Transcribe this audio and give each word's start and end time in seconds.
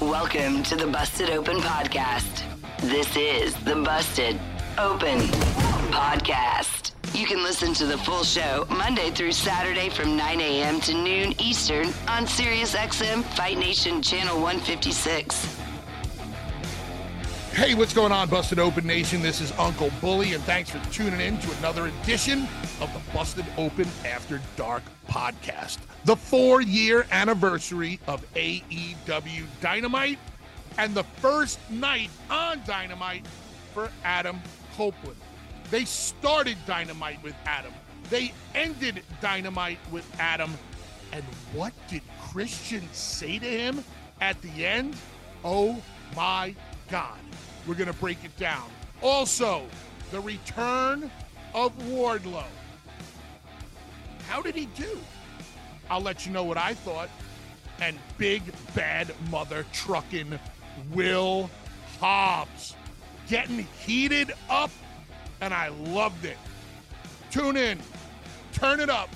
Welcome 0.00 0.62
to 0.64 0.76
the 0.76 0.86
Busted 0.86 1.30
Open 1.30 1.56
Podcast. 1.58 2.42
This 2.80 3.16
is 3.16 3.54
the 3.64 3.76
Busted 3.76 4.38
Open 4.78 5.18
Podcast. 5.90 6.92
You 7.14 7.26
can 7.26 7.42
listen 7.42 7.72
to 7.74 7.86
the 7.86 7.98
full 7.98 8.24
show 8.24 8.66
Monday 8.70 9.10
through 9.10 9.32
Saturday 9.32 9.88
from 9.88 10.16
9 10.16 10.40
a.m. 10.40 10.80
to 10.80 10.94
noon 10.94 11.34
Eastern 11.40 11.86
on 12.08 12.26
SiriusXM 12.26 13.22
Fight 13.36 13.58
Nation 13.58 14.02
Channel 14.02 14.36
156. 14.40 15.58
Hey, 17.54 17.74
what's 17.74 17.92
going 17.92 18.12
on, 18.12 18.30
Busted 18.30 18.58
Open 18.58 18.86
Nation? 18.86 19.20
This 19.20 19.42
is 19.42 19.52
Uncle 19.58 19.90
Bully, 20.00 20.32
and 20.32 20.42
thanks 20.44 20.70
for 20.70 20.78
tuning 20.90 21.20
in 21.20 21.36
to 21.38 21.52
another 21.58 21.88
edition 21.88 22.48
of 22.80 22.90
the 22.94 23.12
Busted 23.12 23.44
Open 23.58 23.86
After 24.06 24.40
Dark 24.56 24.82
podcast. 25.06 25.76
The 26.06 26.16
four 26.16 26.62
year 26.62 27.04
anniversary 27.10 28.00
of 28.08 28.24
AEW 28.32 29.44
Dynamite, 29.60 30.18
and 30.78 30.94
the 30.94 31.04
first 31.04 31.58
night 31.70 32.08
on 32.30 32.62
Dynamite 32.66 33.26
for 33.74 33.90
Adam 34.02 34.40
Copeland. 34.74 35.20
They 35.70 35.84
started 35.84 36.56
Dynamite 36.66 37.22
with 37.22 37.34
Adam, 37.44 37.74
they 38.08 38.32
ended 38.54 39.02
Dynamite 39.20 39.78
with 39.90 40.10
Adam. 40.18 40.54
And 41.12 41.22
what 41.52 41.74
did 41.88 42.00
Christian 42.18 42.88
say 42.92 43.38
to 43.38 43.46
him 43.46 43.84
at 44.22 44.40
the 44.40 44.64
end? 44.64 44.96
Oh 45.44 45.76
my 46.16 46.54
God. 46.92 47.18
We're 47.66 47.74
going 47.74 47.90
to 47.90 47.98
break 47.98 48.22
it 48.22 48.36
down. 48.36 48.68
Also, 49.00 49.62
the 50.10 50.20
return 50.20 51.10
of 51.54 51.76
Wardlow. 51.88 52.44
How 54.28 54.42
did 54.42 54.54
he 54.54 54.66
do? 54.66 54.98
I'll 55.88 56.02
let 56.02 56.26
you 56.26 56.32
know 56.32 56.44
what 56.44 56.58
I 56.58 56.74
thought. 56.74 57.08
And 57.80 57.98
big 58.18 58.42
bad 58.74 59.10
mother 59.30 59.64
trucking 59.72 60.38
Will 60.92 61.48
Hobbs 61.98 62.76
getting 63.26 63.66
heated 63.86 64.34
up, 64.50 64.70
and 65.40 65.54
I 65.54 65.68
loved 65.68 66.26
it. 66.26 66.36
Tune 67.30 67.56
in, 67.56 67.78
turn 68.52 68.80
it 68.80 68.90
up. 68.90 69.08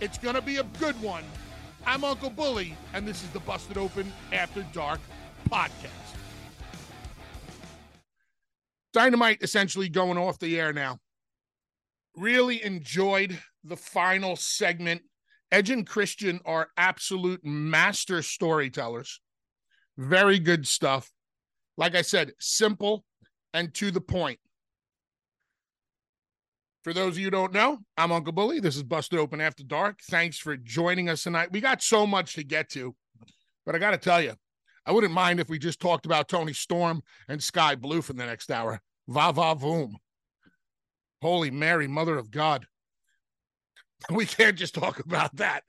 It's 0.00 0.18
going 0.18 0.36
to 0.36 0.42
be 0.42 0.58
a 0.58 0.64
good 0.78 1.00
one. 1.02 1.24
I'm 1.84 2.04
Uncle 2.04 2.30
Bully, 2.30 2.76
and 2.92 3.08
this 3.08 3.24
is 3.24 3.30
the 3.30 3.40
Busted 3.40 3.76
Open 3.76 4.12
After 4.32 4.62
Dark 4.72 5.00
podcast. 5.50 6.03
Dynamite 8.94 9.42
essentially 9.42 9.88
going 9.88 10.16
off 10.16 10.38
the 10.38 10.58
air 10.58 10.72
now. 10.72 11.00
Really 12.16 12.64
enjoyed 12.64 13.38
the 13.64 13.76
final 13.76 14.36
segment. 14.36 15.02
Edge 15.52 15.70
and 15.70 15.86
Christian 15.86 16.40
are 16.46 16.68
absolute 16.76 17.44
master 17.44 18.22
storytellers. 18.22 19.20
Very 19.98 20.38
good 20.38 20.66
stuff. 20.66 21.10
Like 21.76 21.94
I 21.94 22.02
said, 22.02 22.32
simple 22.38 23.04
and 23.52 23.74
to 23.74 23.90
the 23.90 24.00
point. 24.00 24.38
For 26.84 26.92
those 26.92 27.14
of 27.14 27.18
you 27.18 27.30
don't 27.30 27.52
know, 27.52 27.78
I'm 27.96 28.12
Uncle 28.12 28.32
Bully. 28.32 28.60
This 28.60 28.76
is 28.76 28.82
Busted 28.82 29.18
Open 29.18 29.40
After 29.40 29.64
Dark. 29.64 30.00
Thanks 30.08 30.38
for 30.38 30.56
joining 30.56 31.08
us 31.08 31.22
tonight. 31.22 31.50
We 31.50 31.60
got 31.60 31.82
so 31.82 32.06
much 32.06 32.34
to 32.34 32.44
get 32.44 32.68
to, 32.70 32.94
but 33.66 33.74
I 33.74 33.78
got 33.78 33.92
to 33.92 33.98
tell 33.98 34.20
you, 34.20 34.34
I 34.86 34.92
wouldn't 34.92 35.12
mind 35.12 35.40
if 35.40 35.48
we 35.48 35.58
just 35.58 35.80
talked 35.80 36.06
about 36.06 36.28
Toni 36.28 36.52
Storm 36.52 37.02
and 37.28 37.42
Skye 37.42 37.74
Blue 37.74 38.02
for 38.02 38.12
the 38.12 38.26
next 38.26 38.50
hour. 38.50 38.80
Va 39.08 39.32
va 39.32 39.54
voom. 39.54 39.94
Holy 41.22 41.50
Mary, 41.50 41.86
Mother 41.86 42.16
of 42.16 42.30
God. 42.30 42.66
We 44.10 44.26
can't 44.26 44.58
just 44.58 44.74
talk 44.74 44.98
about 44.98 45.34
that. 45.36 45.62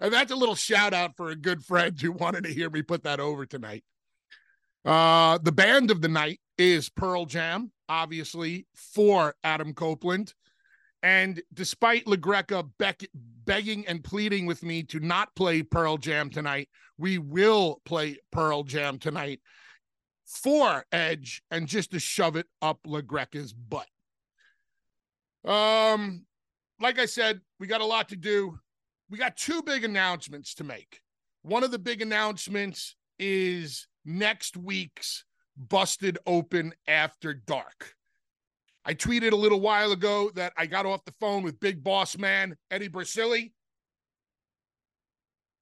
And 0.00 0.12
that's 0.12 0.32
a 0.32 0.36
little 0.36 0.56
shout 0.56 0.92
out 0.92 1.16
for 1.16 1.30
a 1.30 1.36
good 1.36 1.62
friend 1.62 2.00
who 2.00 2.10
wanted 2.10 2.42
to 2.42 2.52
hear 2.52 2.68
me 2.68 2.82
put 2.82 3.04
that 3.04 3.20
over 3.20 3.46
tonight. 3.46 3.84
Uh, 4.84 5.38
the 5.38 5.52
band 5.52 5.92
of 5.92 6.00
the 6.00 6.08
night 6.08 6.40
is 6.58 6.88
Pearl 6.88 7.26
Jam, 7.26 7.70
obviously, 7.88 8.66
for 8.74 9.36
Adam 9.44 9.72
Copeland. 9.72 10.34
And 11.02 11.40
despite 11.54 12.06
LaGreca 12.06 12.68
beck- 12.76 13.08
begging 13.46 13.86
and 13.86 14.04
pleading 14.04 14.44
with 14.44 14.62
me 14.62 14.82
to 14.84 15.00
not 15.00 15.34
play 15.34 15.62
Pearl 15.62 15.96
Jam 15.96 16.28
tonight, 16.28 16.68
we 16.98 17.18
will 17.18 17.80
play 17.84 18.18
Pearl 18.30 18.62
Jam 18.62 18.98
tonight 18.98 19.40
for 20.26 20.84
Edge 20.92 21.42
and 21.50 21.66
just 21.66 21.92
to 21.92 22.00
shove 22.00 22.36
it 22.36 22.46
up 22.60 22.80
LaGreca's 22.86 23.52
butt. 23.52 23.86
Um, 25.44 26.26
like 26.80 26.98
I 26.98 27.06
said, 27.06 27.40
we 27.58 27.66
got 27.66 27.80
a 27.80 27.86
lot 27.86 28.08
to 28.10 28.16
do. 28.16 28.58
We 29.08 29.18
got 29.18 29.36
two 29.36 29.62
big 29.62 29.84
announcements 29.84 30.54
to 30.56 30.64
make. 30.64 31.00
One 31.42 31.62
of 31.62 31.70
the 31.70 31.78
big 31.78 32.02
announcements 32.02 32.96
is 33.18 33.86
next 34.04 34.56
week's 34.56 35.24
Busted 35.56 36.18
Open 36.26 36.74
After 36.88 37.32
Dark. 37.32 37.95
I 38.88 38.94
tweeted 38.94 39.32
a 39.32 39.36
little 39.36 39.60
while 39.60 39.90
ago 39.90 40.30
that 40.36 40.52
I 40.56 40.66
got 40.66 40.86
off 40.86 41.04
the 41.04 41.14
phone 41.18 41.42
with 41.42 41.58
Big 41.58 41.82
Boss 41.82 42.16
Man 42.16 42.56
Eddie 42.70 42.88
Brasili. 42.88 43.50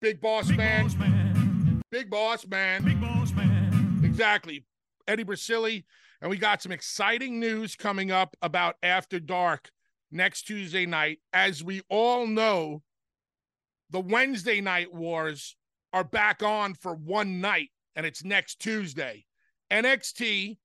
Big 0.03 0.21
Boss, 0.21 0.49
big 0.49 0.59
man. 0.59 0.85
boss 0.85 0.97
man. 0.97 1.83
Big 1.91 2.11
Boss 2.11 2.47
Man. 2.47 2.85
Big 2.85 3.01
Boss 3.01 3.33
Man. 3.33 4.03
Exactly. 4.05 4.67
Eddie 5.09 5.25
Brasili. 5.25 5.85
And 6.21 6.29
we 6.29 6.37
got 6.37 6.61
some 6.61 6.71
exciting 6.71 7.41
news 7.41 7.77
coming 7.77 8.11
up 8.11 8.37
about 8.43 8.77
After 8.83 9.19
Dark 9.19 9.71
next 10.11 10.43
Tuesday 10.43 10.85
night. 10.85 11.21
As 11.33 11.65
we 11.65 11.81
all 11.89 12.27
know, 12.27 12.83
the 13.89 14.01
Wednesday 14.01 14.61
night 14.61 14.93
wars 14.93 15.57
are 15.95 16.05
back 16.05 16.43
on 16.43 16.75
for 16.75 16.95
one 16.95 17.41
night, 17.41 17.71
and 17.97 18.05
it's 18.05 18.23
next 18.23 18.61
Tuesday. 18.61 19.25
NXT 19.73 20.59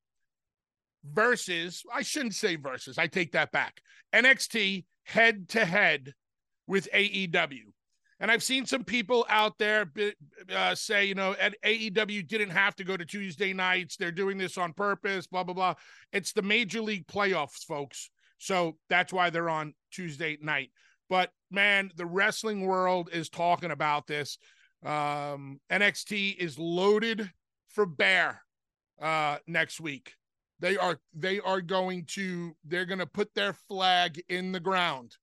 versus, 1.03 1.83
I 1.93 2.01
shouldn't 2.01 2.35
say 2.35 2.55
versus, 2.55 2.97
I 2.97 3.07
take 3.07 3.31
that 3.33 3.51
back. 3.51 3.81
NXT 4.13 4.85
head 5.03 5.49
to 5.49 5.65
head 5.65 6.13
with 6.67 6.87
AEW. 6.93 7.63
And 8.21 8.29
I've 8.29 8.43
seen 8.43 8.65
some 8.65 8.83
people 8.83 9.25
out 9.29 9.57
there 9.57 9.89
uh, 10.53 10.75
say, 10.75 11.05
you 11.05 11.15
know, 11.15 11.35
at 11.39 11.55
AEW 11.65 12.27
didn't 12.27 12.49
have 12.49 12.75
to 12.75 12.83
go 12.83 12.97
to 12.97 13.05
Tuesday 13.05 13.53
nights. 13.53 13.95
They're 13.95 14.11
doing 14.11 14.37
this 14.37 14.57
on 14.57 14.73
purpose, 14.73 15.25
blah, 15.25 15.43
blah, 15.43 15.53
blah. 15.53 15.75
It's 16.11 16.33
the 16.33 16.41
major 16.41 16.81
league 16.81 17.07
playoffs, 17.07 17.63
folks. 17.65 18.09
So 18.37 18.77
that's 18.89 19.13
why 19.13 19.29
they're 19.29 19.49
on 19.49 19.73
Tuesday 19.91 20.37
night. 20.41 20.71
But 21.09 21.31
man, 21.49 21.91
the 21.95 22.05
wrestling 22.05 22.65
world 22.65 23.09
is 23.11 23.29
talking 23.29 23.71
about 23.71 24.05
this. 24.05 24.37
Um, 24.85 25.59
NXT 25.71 26.37
is 26.37 26.59
loaded 26.59 27.31
for 27.69 27.85
bear 27.85 28.41
uh, 29.01 29.37
next 29.47 29.79
week. 29.79 30.13
They 30.59 30.77
are 30.77 30.99
they 31.13 31.39
are 31.39 31.61
going 31.61 32.05
to 32.09 32.55
they're 32.65 32.85
going 32.85 32.99
to 32.99 33.05
put 33.05 33.33
their 33.33 33.53
flag 33.53 34.21
in 34.29 34.51
the 34.51 34.59
ground. 34.59 35.15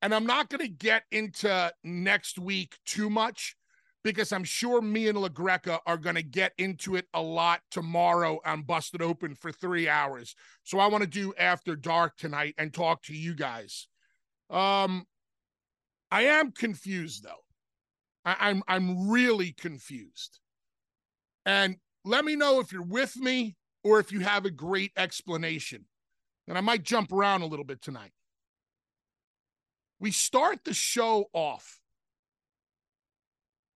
And 0.00 0.14
I'm 0.14 0.26
not 0.26 0.48
going 0.50 0.60
to 0.60 0.68
get 0.68 1.04
into 1.12 1.72
next 1.84 2.38
week 2.38 2.76
too 2.84 3.08
much 3.08 3.56
because 4.02 4.32
I'm 4.32 4.44
sure 4.44 4.80
me 4.80 5.08
and 5.08 5.16
LaGreca 5.16 5.78
are 5.86 5.96
going 5.96 6.16
to 6.16 6.22
get 6.22 6.52
into 6.58 6.96
it 6.96 7.06
a 7.14 7.22
lot 7.22 7.60
tomorrow 7.70 8.40
on 8.44 8.62
Busted 8.62 9.00
Open 9.00 9.34
for 9.34 9.52
three 9.52 9.88
hours. 9.88 10.34
So 10.64 10.80
I 10.80 10.88
want 10.88 11.04
to 11.04 11.08
do 11.08 11.32
after 11.38 11.76
dark 11.76 12.16
tonight 12.16 12.54
and 12.58 12.74
talk 12.74 13.02
to 13.04 13.14
you 13.14 13.34
guys. 13.34 13.86
Um, 14.50 15.04
I 16.10 16.22
am 16.24 16.50
confused 16.50 17.24
though. 17.24 17.30
I, 18.24 18.36
I'm 18.40 18.62
I'm 18.68 19.08
really 19.08 19.52
confused. 19.52 20.40
And 21.46 21.76
let 22.04 22.24
me 22.24 22.36
know 22.36 22.60
if 22.60 22.72
you're 22.72 22.82
with 22.82 23.16
me 23.16 23.56
or 23.84 23.98
if 24.00 24.12
you 24.12 24.20
have 24.20 24.44
a 24.44 24.50
great 24.50 24.92
explanation. 24.96 25.86
And 26.48 26.58
I 26.58 26.60
might 26.60 26.82
jump 26.82 27.12
around 27.12 27.42
a 27.42 27.46
little 27.46 27.64
bit 27.64 27.80
tonight. 27.80 28.12
We 30.00 30.10
start 30.10 30.64
the 30.64 30.74
show 30.74 31.26
off 31.32 31.80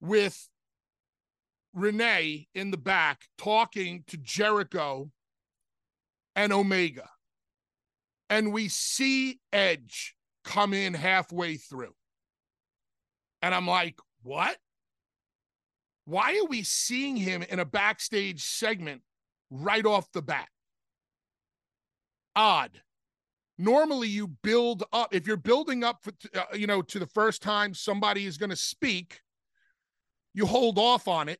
with 0.02 0.50
Renee 1.74 2.48
in 2.56 2.72
the 2.72 2.78
back 2.78 3.26
talking 3.38 4.04
to 4.08 4.18
Jericho 4.18 5.12
and 6.36 6.52
Omega. 6.52 7.10
And 8.30 8.54
we 8.54 8.70
see 8.70 9.40
Edge 9.54 10.16
come 10.44 10.74
in 10.74 10.94
halfway 10.94 11.58
through. 11.58 11.94
And 13.42 13.54
I'm 13.54 13.68
like, 13.68 14.00
what? 14.24 14.58
Why 16.06 16.40
are 16.40 16.48
we 16.48 16.64
seeing 16.64 17.16
him 17.16 17.44
in 17.44 17.60
a 17.60 17.66
backstage 17.66 18.44
segment 18.44 19.02
right 19.50 19.86
off 19.86 20.12
the 20.12 20.22
bat? 20.22 20.48
Odd. 22.36 22.82
Normally, 23.58 24.10
you 24.10 24.28
build 24.44 24.84
up. 24.92 25.14
If 25.16 25.28
you're 25.28 25.38
building 25.38 25.84
up, 25.84 26.00
for, 26.04 26.12
uh, 26.36 26.56
you 26.56 26.68
know, 26.68 26.82
to 26.82 27.00
the 27.00 27.06
first 27.06 27.42
time 27.42 27.74
somebody 27.74 28.26
is 28.26 28.38
going 28.38 28.50
to 28.50 28.56
speak, 28.56 29.22
you 30.34 30.46
hold 30.46 30.78
off 30.78 31.08
on 31.08 31.30
it 31.30 31.40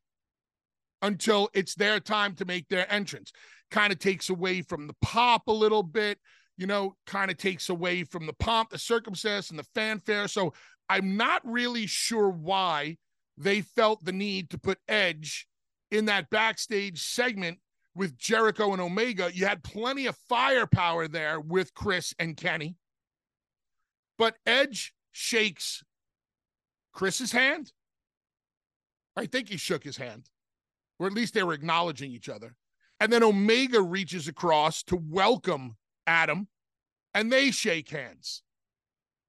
until 1.02 1.50
it's 1.52 1.74
their 1.74 2.00
time 2.00 2.34
to 2.36 2.46
make 2.46 2.68
their 2.68 2.90
entrance. 2.90 3.32
Kind 3.70 3.92
of 3.92 3.98
takes 3.98 4.30
away 4.30 4.62
from 4.62 4.86
the 4.86 4.96
pop 5.02 5.48
a 5.48 5.52
little 5.52 5.82
bit, 5.82 6.18
you 6.56 6.66
know, 6.66 6.96
kind 7.06 7.30
of 7.30 7.36
takes 7.36 7.68
away 7.68 8.04
from 8.04 8.24
the 8.24 8.32
pomp, 8.32 8.70
the 8.70 8.78
circumstance, 8.78 9.50
and 9.50 9.58
the 9.58 9.66
fanfare. 9.74 10.26
So 10.28 10.54
I'm 10.88 11.18
not 11.18 11.42
really 11.44 11.86
sure 11.86 12.30
why 12.30 12.96
they 13.36 13.60
felt 13.60 14.04
the 14.04 14.12
need 14.12 14.48
to 14.50 14.58
put 14.58 14.78
Edge 14.88 15.46
in 15.90 16.06
that 16.06 16.30
backstage 16.30 17.02
segment 17.02 17.58
with 17.96 18.18
Jericho 18.18 18.72
and 18.72 18.80
Omega. 18.80 19.30
You 19.32 19.46
had 19.46 19.64
plenty 19.64 20.06
of 20.06 20.16
firepower 20.28 21.08
there 21.08 21.40
with 21.40 21.74
Chris 21.74 22.14
and 22.18 22.36
Kenny. 22.36 22.76
But 24.18 24.36
Edge 24.44 24.94
shakes 25.12 25.82
Chris's 26.92 27.32
hand. 27.32 27.72
I 29.16 29.26
think 29.26 29.48
he 29.48 29.56
shook 29.56 29.82
his 29.82 29.96
hand, 29.96 30.28
or 30.98 31.06
at 31.06 31.14
least 31.14 31.32
they 31.32 31.42
were 31.42 31.54
acknowledging 31.54 32.10
each 32.10 32.28
other. 32.28 32.54
And 33.00 33.10
then 33.12 33.22
Omega 33.22 33.80
reaches 33.80 34.28
across 34.28 34.82
to 34.84 34.96
welcome 34.96 35.76
Adam, 36.06 36.48
and 37.14 37.32
they 37.32 37.50
shake 37.50 37.88
hands. 37.88 38.42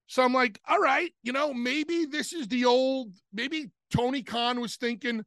So 0.06 0.22
I'm 0.22 0.32
like, 0.32 0.60
all 0.68 0.78
right, 0.78 1.10
you 1.22 1.32
know, 1.32 1.52
maybe 1.52 2.06
this 2.06 2.32
is 2.32 2.48
the 2.48 2.64
old, 2.64 3.12
maybe 3.32 3.70
Tony 3.94 4.22
Khan 4.22 4.60
was 4.60 4.76
thinking, 4.76 5.24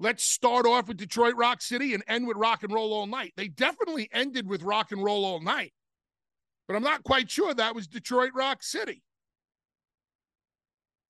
let's 0.00 0.24
start 0.24 0.66
off 0.66 0.88
with 0.88 0.96
Detroit 0.96 1.34
Rock 1.36 1.60
City 1.62 1.94
and 1.94 2.02
end 2.06 2.26
with 2.26 2.36
rock 2.36 2.62
and 2.62 2.72
roll 2.72 2.92
all 2.92 3.06
night. 3.06 3.32
They 3.36 3.48
definitely 3.48 4.08
ended 4.12 4.46
with 4.46 4.62
rock 4.62 4.92
and 4.92 5.02
roll 5.02 5.24
all 5.24 5.40
night, 5.40 5.72
but 6.66 6.76
I'm 6.76 6.82
not 6.82 7.04
quite 7.04 7.30
sure 7.30 7.52
that 7.52 7.74
was 7.74 7.86
Detroit 7.86 8.32
Rock 8.34 8.62
City. 8.62 9.02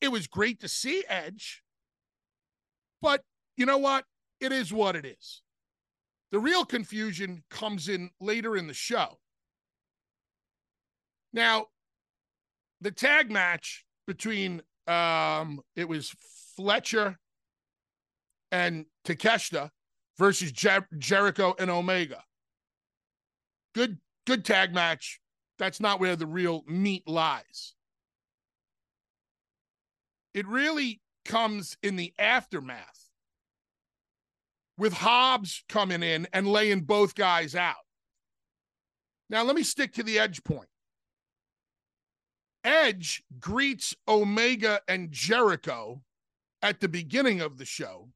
It 0.01 0.09
was 0.09 0.27
great 0.27 0.61
to 0.61 0.69
see 0.69 1.05
Edge, 1.09 1.63
but 3.03 3.23
you 3.57 3.67
know 3.67 3.79
what? 3.79 4.05
It 4.41 4.53
is 4.53 4.73
what 4.73 4.97
it 4.97 5.05
is. 5.05 5.43
The 6.31 6.39
real 6.39 6.65
confusion 6.65 7.43
comes 7.51 7.89
in 7.89 8.11
later 8.21 8.57
in 8.57 8.69
the 8.69 8.75
show. 8.75 9.19
Now, 11.33 11.67
the 12.81 12.91
tag 12.91 13.31
match 13.31 13.85
between 14.07 14.63
um 14.87 15.61
it 15.77 15.89
was 15.89 16.15
Fletcher 16.57 17.19
and 18.51 18.87
Takeshita 19.05 19.71
versus 20.19 20.53
Jer- 20.53 20.89
Jericho 20.97 21.55
and 21.59 21.71
Omega. 21.71 22.23
Good, 23.75 23.99
good 24.27 24.45
tag 24.45 24.75
match. 24.75 25.21
That's 25.59 25.81
not 25.81 26.01
where 26.01 26.17
the 26.17 26.27
real 26.27 26.63
meat 26.67 27.07
lies. 27.07 27.75
It 30.35 30.47
really 30.47 31.01
comes 31.25 31.77
in 31.83 31.97
the 31.97 32.15
aftermath 32.19 33.11
with 34.77 34.93
Hobbs 34.93 35.65
coming 35.69 36.03
in 36.03 36.29
and 36.33 36.47
laying 36.47 36.83
both 36.83 37.15
guys 37.15 37.55
out. 37.55 37.75
Now, 39.29 39.43
let 39.43 39.57
me 39.57 39.63
stick 39.63 39.93
to 39.95 40.03
the 40.03 40.19
edge 40.19 40.43
point. 40.45 40.69
Edge 42.65 43.23
greets 43.41 43.95
Omega 44.07 44.81
and 44.89 45.11
Jericho 45.11 46.03
at 46.63 46.81
the 46.81 46.89
beginning 46.89 47.41
of 47.41 47.59
the 47.59 47.65
show. 47.65 48.09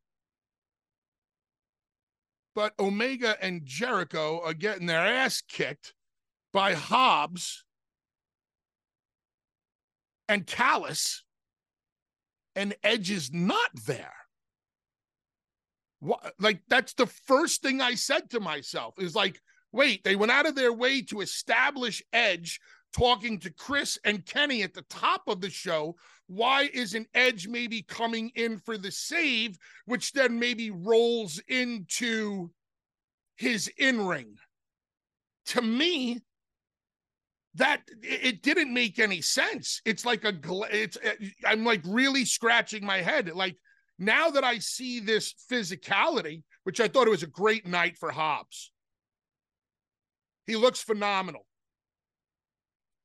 But 2.54 2.74
Omega 2.78 3.36
and 3.42 3.64
Jericho 3.64 4.40
are 4.44 4.54
getting 4.54 4.86
their 4.86 5.06
ass 5.06 5.42
kicked 5.46 5.94
by 6.52 6.74
Hobbs 6.74 7.64
and 10.28 10.46
Callis, 10.46 11.24
and 12.54 12.74
Edge 12.82 13.10
is 13.10 13.32
not 13.32 13.70
there. 13.86 14.14
What, 16.00 16.34
like, 16.38 16.60
that's 16.68 16.94
the 16.94 17.06
first 17.06 17.62
thing 17.62 17.80
I 17.80 17.94
said 17.94 18.30
to 18.30 18.40
myself 18.40 18.94
is 18.98 19.14
like, 19.14 19.40
wait, 19.72 20.04
they 20.04 20.16
went 20.16 20.32
out 20.32 20.46
of 20.46 20.54
their 20.54 20.72
way 20.72 21.02
to 21.02 21.20
establish 21.20 22.02
Edge 22.12 22.60
talking 22.92 23.38
to 23.40 23.50
Chris 23.50 23.98
and 24.04 24.24
Kenny 24.24 24.62
at 24.62 24.74
the 24.74 24.82
top 24.82 25.22
of 25.26 25.40
the 25.40 25.50
show. 25.50 25.96
Why 26.26 26.70
isn't 26.72 27.08
Edge 27.14 27.48
maybe 27.48 27.82
coming 27.82 28.30
in 28.34 28.58
for 28.58 28.78
the 28.78 28.90
save, 28.90 29.58
which 29.86 30.12
then 30.12 30.38
maybe 30.38 30.70
rolls 30.70 31.40
into 31.48 32.50
his 33.36 33.68
in 33.78 34.06
ring? 34.06 34.36
To 35.46 35.62
me, 35.62 36.20
that 37.54 37.82
it 38.02 38.42
didn't 38.42 38.72
make 38.72 38.98
any 38.98 39.20
sense. 39.20 39.80
It's 39.84 40.06
like 40.06 40.24
a 40.24 40.32
it's 40.70 40.96
uh, 40.96 41.12
I'm 41.44 41.64
like 41.64 41.82
really 41.86 42.24
scratching 42.24 42.84
my 42.84 42.98
head. 42.98 43.30
Like 43.34 43.56
now 43.98 44.30
that 44.30 44.44
I 44.44 44.58
see 44.58 45.00
this 45.00 45.34
physicality, 45.50 46.42
which 46.64 46.80
I 46.80 46.88
thought 46.88 47.08
it 47.08 47.10
was 47.10 47.22
a 47.22 47.28
great 47.28 47.66
night 47.66 47.98
for 47.98 48.10
Hobbs. 48.10 48.72
He 50.46 50.56
looks 50.56 50.82
phenomenal. 50.82 51.46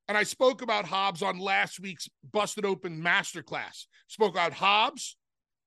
And 0.08 0.16
I 0.16 0.22
spoke 0.22 0.62
about 0.62 0.86
Hobbs 0.86 1.22
on 1.22 1.38
last 1.38 1.78
week's 1.78 2.08
Busted 2.32 2.64
Open 2.64 3.02
Masterclass. 3.02 3.84
Spoke 4.06 4.32
about 4.32 4.54
Hobbs 4.54 5.16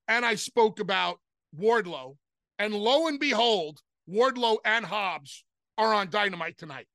and 0.08 0.26
I 0.26 0.36
spoke 0.36 0.80
about 0.80 1.20
Wardlow. 1.58 2.18
And 2.58 2.74
lo 2.74 3.08
and 3.08 3.20
behold, 3.20 3.80
Wardlow 4.10 4.58
and 4.66 4.86
Hobbs 4.86 5.44
are 5.78 5.94
on 5.94 6.10
Dynamite 6.10 6.58
tonight. 6.58 6.88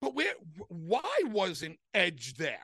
But 0.00 0.14
where, 0.14 0.34
why 0.68 1.22
wasn't 1.24 1.78
Edge 1.94 2.34
there? 2.34 2.58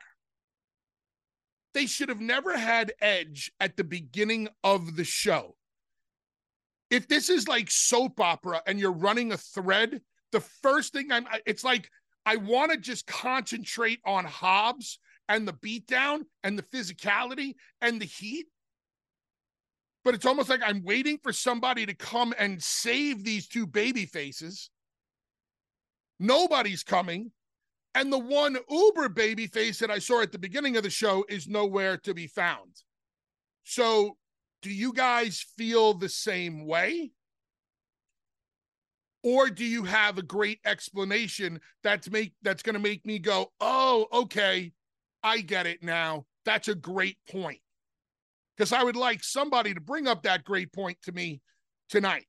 They 1.73 1.87
should 1.87 2.09
have 2.09 2.21
never 2.21 2.55
had 2.55 2.93
Edge 3.01 3.51
at 3.59 3.77
the 3.77 3.83
beginning 3.83 4.47
of 4.63 4.95
the 4.95 5.03
show. 5.03 5.55
If 6.91 7.07
this 7.07 7.29
is 7.29 7.47
like 7.47 7.71
soap 7.71 8.19
opera 8.19 8.61
and 8.67 8.79
you're 8.79 8.91
running 8.91 9.31
a 9.31 9.37
thread, 9.37 10.01
the 10.31 10.41
first 10.41 10.93
thing 10.93 11.11
I'm, 11.11 11.25
it's 11.45 11.63
like 11.63 11.89
I 12.25 12.37
want 12.37 12.71
to 12.71 12.77
just 12.77 13.07
concentrate 13.07 13.99
on 14.05 14.25
Hobbs 14.25 14.99
and 15.27 15.47
the 15.47 15.53
beatdown 15.53 16.21
and 16.43 16.57
the 16.57 16.63
physicality 16.63 17.55
and 17.81 18.01
the 18.01 18.05
heat. 18.05 18.47
But 20.03 20.15
it's 20.15 20.25
almost 20.25 20.49
like 20.49 20.61
I'm 20.65 20.83
waiting 20.83 21.19
for 21.21 21.31
somebody 21.31 21.85
to 21.85 21.93
come 21.93 22.33
and 22.37 22.61
save 22.61 23.23
these 23.23 23.47
two 23.47 23.67
baby 23.67 24.05
faces. 24.05 24.69
Nobody's 26.19 26.83
coming. 26.83 27.31
And 27.93 28.11
the 28.11 28.19
one 28.19 28.57
Uber 28.69 29.09
baby 29.09 29.47
face 29.47 29.79
that 29.79 29.91
I 29.91 29.99
saw 29.99 30.21
at 30.21 30.31
the 30.31 30.39
beginning 30.39 30.77
of 30.77 30.83
the 30.83 30.89
show 30.89 31.25
is 31.27 31.47
nowhere 31.47 31.97
to 31.97 32.13
be 32.13 32.27
found. 32.27 32.71
So, 33.63 34.17
do 34.61 34.71
you 34.71 34.93
guys 34.93 35.45
feel 35.57 35.93
the 35.93 36.09
same 36.09 36.65
way? 36.65 37.11
Or 39.23 39.49
do 39.49 39.65
you 39.65 39.83
have 39.83 40.17
a 40.17 40.23
great 40.23 40.59
explanation 40.65 41.59
that's 41.83 42.09
make 42.09 42.33
that's 42.41 42.63
going 42.63 42.73
to 42.73 42.79
make 42.79 43.05
me 43.05 43.19
go 43.19 43.51
oh 43.59 44.07
okay 44.11 44.71
i 45.23 45.41
get 45.41 45.67
it 45.67 45.83
now. 45.83 46.25
That's 46.43 46.67
a 46.67 46.75
great 46.75 47.17
point. 47.29 47.59
Because 48.55 48.73
i 48.73 48.83
would 48.83 48.95
like 48.95 49.23
somebody 49.23 49.73
to 49.73 49.81
bring 49.81 50.07
up 50.07 50.23
that 50.23 50.43
great 50.43 50.73
point 50.73 50.97
to 51.03 51.11
me 51.11 51.41
tonight. 51.89 52.25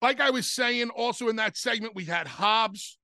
Like 0.00 0.20
i 0.20 0.30
was 0.30 0.50
saying 0.50 0.90
also 0.90 1.28
in 1.28 1.36
that 1.36 1.56
segment 1.56 1.94
we 1.94 2.04
had 2.04 2.26
hobbs. 2.26 2.98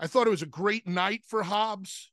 I 0.00 0.06
thought 0.06 0.26
it 0.26 0.30
was 0.30 0.42
a 0.42 0.46
great 0.46 0.86
night 0.86 1.22
for 1.28 1.44
hobbs. 1.44 2.10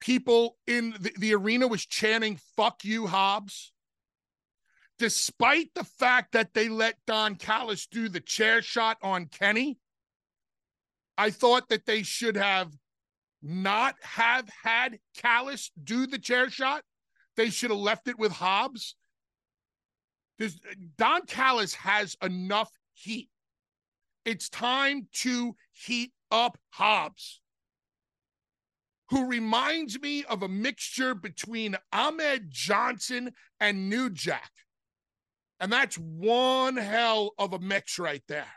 People 0.00 0.56
in 0.66 0.94
the, 0.98 1.12
the 1.18 1.34
arena 1.34 1.68
was 1.68 1.84
chanting 1.84 2.40
fuck 2.56 2.84
you 2.84 3.06
hobbs 3.06 3.72
despite 4.98 5.72
the 5.74 5.84
fact 5.84 6.32
that 6.32 6.54
they 6.54 6.68
let 6.68 6.96
Don 7.06 7.36
Callis 7.36 7.86
do 7.86 8.08
the 8.08 8.20
chair 8.20 8.62
shot 8.62 8.98
on 9.02 9.26
Kenny, 9.26 9.78
I 11.16 11.30
thought 11.30 11.68
that 11.68 11.86
they 11.86 12.02
should 12.02 12.36
have 12.36 12.72
not 13.42 13.94
have 14.02 14.48
had 14.62 14.98
Callis 15.16 15.70
do 15.82 16.06
the 16.06 16.18
chair 16.18 16.50
shot. 16.50 16.82
They 17.36 17.50
should 17.50 17.70
have 17.70 17.78
left 17.78 18.08
it 18.08 18.18
with 18.18 18.32
Hobbs. 18.32 18.96
There's, 20.38 20.58
Don 20.96 21.26
Callis 21.26 21.74
has 21.74 22.16
enough 22.22 22.70
heat. 22.94 23.28
It's 24.24 24.48
time 24.48 25.08
to 25.14 25.56
heat 25.72 26.12
up 26.30 26.58
Hobbs, 26.70 27.40
who 29.10 29.26
reminds 29.26 30.00
me 30.00 30.24
of 30.24 30.42
a 30.42 30.48
mixture 30.48 31.14
between 31.14 31.76
Ahmed 31.92 32.50
Johnson 32.50 33.32
and 33.58 33.88
New 33.88 34.10
Jack. 34.10 34.50
And 35.60 35.72
that's 35.72 35.96
one 35.96 36.76
hell 36.76 37.32
of 37.38 37.52
a 37.52 37.58
mix 37.58 37.98
right 37.98 38.22
there. 38.28 38.52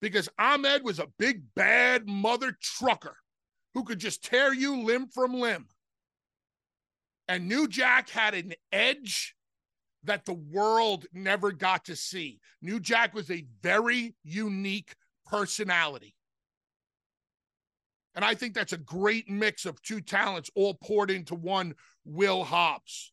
Because 0.00 0.28
Ahmed 0.38 0.84
was 0.84 0.98
a 0.98 1.08
big, 1.18 1.42
bad 1.56 2.06
mother 2.06 2.56
trucker 2.60 3.16
who 3.74 3.84
could 3.84 3.98
just 3.98 4.22
tear 4.22 4.52
you 4.52 4.82
limb 4.82 5.08
from 5.08 5.34
limb. 5.34 5.66
And 7.26 7.48
New 7.48 7.66
Jack 7.66 8.10
had 8.10 8.34
an 8.34 8.52
edge 8.70 9.34
that 10.04 10.26
the 10.26 10.34
world 10.34 11.06
never 11.12 11.50
got 11.50 11.86
to 11.86 11.96
see. 11.96 12.38
New 12.60 12.78
Jack 12.78 13.14
was 13.14 13.30
a 13.30 13.46
very 13.62 14.14
unique 14.22 14.94
personality. 15.26 16.14
And 18.14 18.24
I 18.24 18.34
think 18.34 18.54
that's 18.54 18.72
a 18.72 18.78
great 18.78 19.28
mix 19.28 19.64
of 19.66 19.82
two 19.82 20.00
talents 20.00 20.50
all 20.54 20.74
poured 20.74 21.10
into 21.10 21.34
one 21.34 21.74
Will 22.04 22.44
Hobbs. 22.44 23.12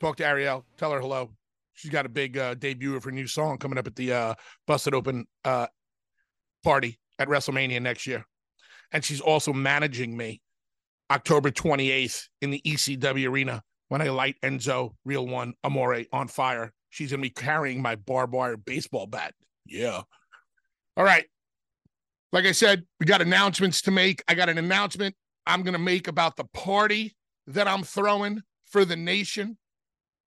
talk 0.00 0.16
to 0.16 0.26
Ariel, 0.26 0.64
tell 0.78 0.92
her 0.92 1.00
hello. 1.00 1.30
She's 1.74 1.90
got 1.90 2.06
a 2.06 2.08
big 2.08 2.38
uh, 2.38 2.54
debut 2.54 2.96
of 2.96 3.04
her 3.04 3.10
new 3.10 3.26
song 3.26 3.58
coming 3.58 3.78
up 3.78 3.86
at 3.86 3.96
the 3.96 4.12
uh, 4.12 4.34
Busted 4.66 4.94
Open 4.94 5.26
uh, 5.44 5.66
party 6.64 6.98
at 7.18 7.28
WrestleMania 7.28 7.82
next 7.82 8.06
year. 8.06 8.24
And 8.92 9.04
she's 9.04 9.20
also 9.20 9.52
managing 9.52 10.16
me 10.16 10.40
October 11.10 11.50
28th 11.50 12.28
in 12.40 12.50
the 12.50 12.62
ECW 12.64 13.28
arena 13.28 13.62
when 13.88 14.00
I 14.00 14.08
light 14.08 14.36
Enzo, 14.42 14.92
Real 15.04 15.26
One, 15.26 15.54
Amore 15.64 16.04
on 16.12 16.28
fire. 16.28 16.72
She's 16.90 17.10
going 17.10 17.20
to 17.20 17.28
be 17.28 17.30
carrying 17.30 17.82
my 17.82 17.96
barbed 17.96 18.32
wire 18.32 18.56
baseball 18.56 19.06
bat. 19.06 19.34
Yeah. 19.66 20.02
All 20.96 21.04
right. 21.04 21.26
Like 22.32 22.46
I 22.46 22.52
said, 22.52 22.84
we 23.00 23.06
got 23.06 23.20
announcements 23.20 23.82
to 23.82 23.90
make. 23.90 24.22
I 24.28 24.34
got 24.34 24.48
an 24.48 24.58
announcement 24.58 25.14
I'm 25.46 25.62
going 25.62 25.74
to 25.74 25.78
make 25.78 26.08
about 26.08 26.36
the 26.36 26.44
party 26.44 27.14
that 27.46 27.68
I'm 27.68 27.82
throwing 27.82 28.42
for 28.66 28.84
the 28.84 28.96
nation 28.96 29.56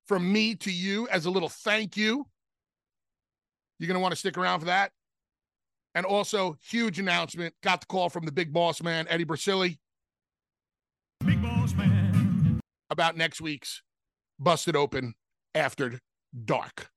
from 0.10 0.34
me 0.34 0.56
to 0.56 0.72
you 0.72 1.08
as 1.10 1.28
a 1.28 1.30
little 1.30 1.48
thank 1.48 1.96
you. 1.96 2.26
You're 3.78 3.88
going 3.88 3.94
to 3.94 4.02
want 4.02 4.12
to 4.12 4.18
stick 4.18 4.40
around 4.40 4.60
for 4.60 4.66
that. 4.66 4.92
And 5.94 6.04
also, 6.04 6.58
huge 6.68 6.98
announcement. 7.00 7.54
Got 7.62 7.82
the 7.82 7.86
call 7.86 8.10
from 8.10 8.26
the 8.26 8.32
big 8.32 8.52
boss 8.52 8.82
man, 8.82 9.06
Eddie 9.08 9.24
Brasili. 9.24 9.78
Big 11.24 11.40
boss 11.44 11.76
man. 11.76 12.60
About 12.90 13.18
next 13.18 13.40
week's 13.40 13.84
Busted 14.40 14.76
Open 14.76 15.14
After 15.54 16.00
Dark. 16.46 16.90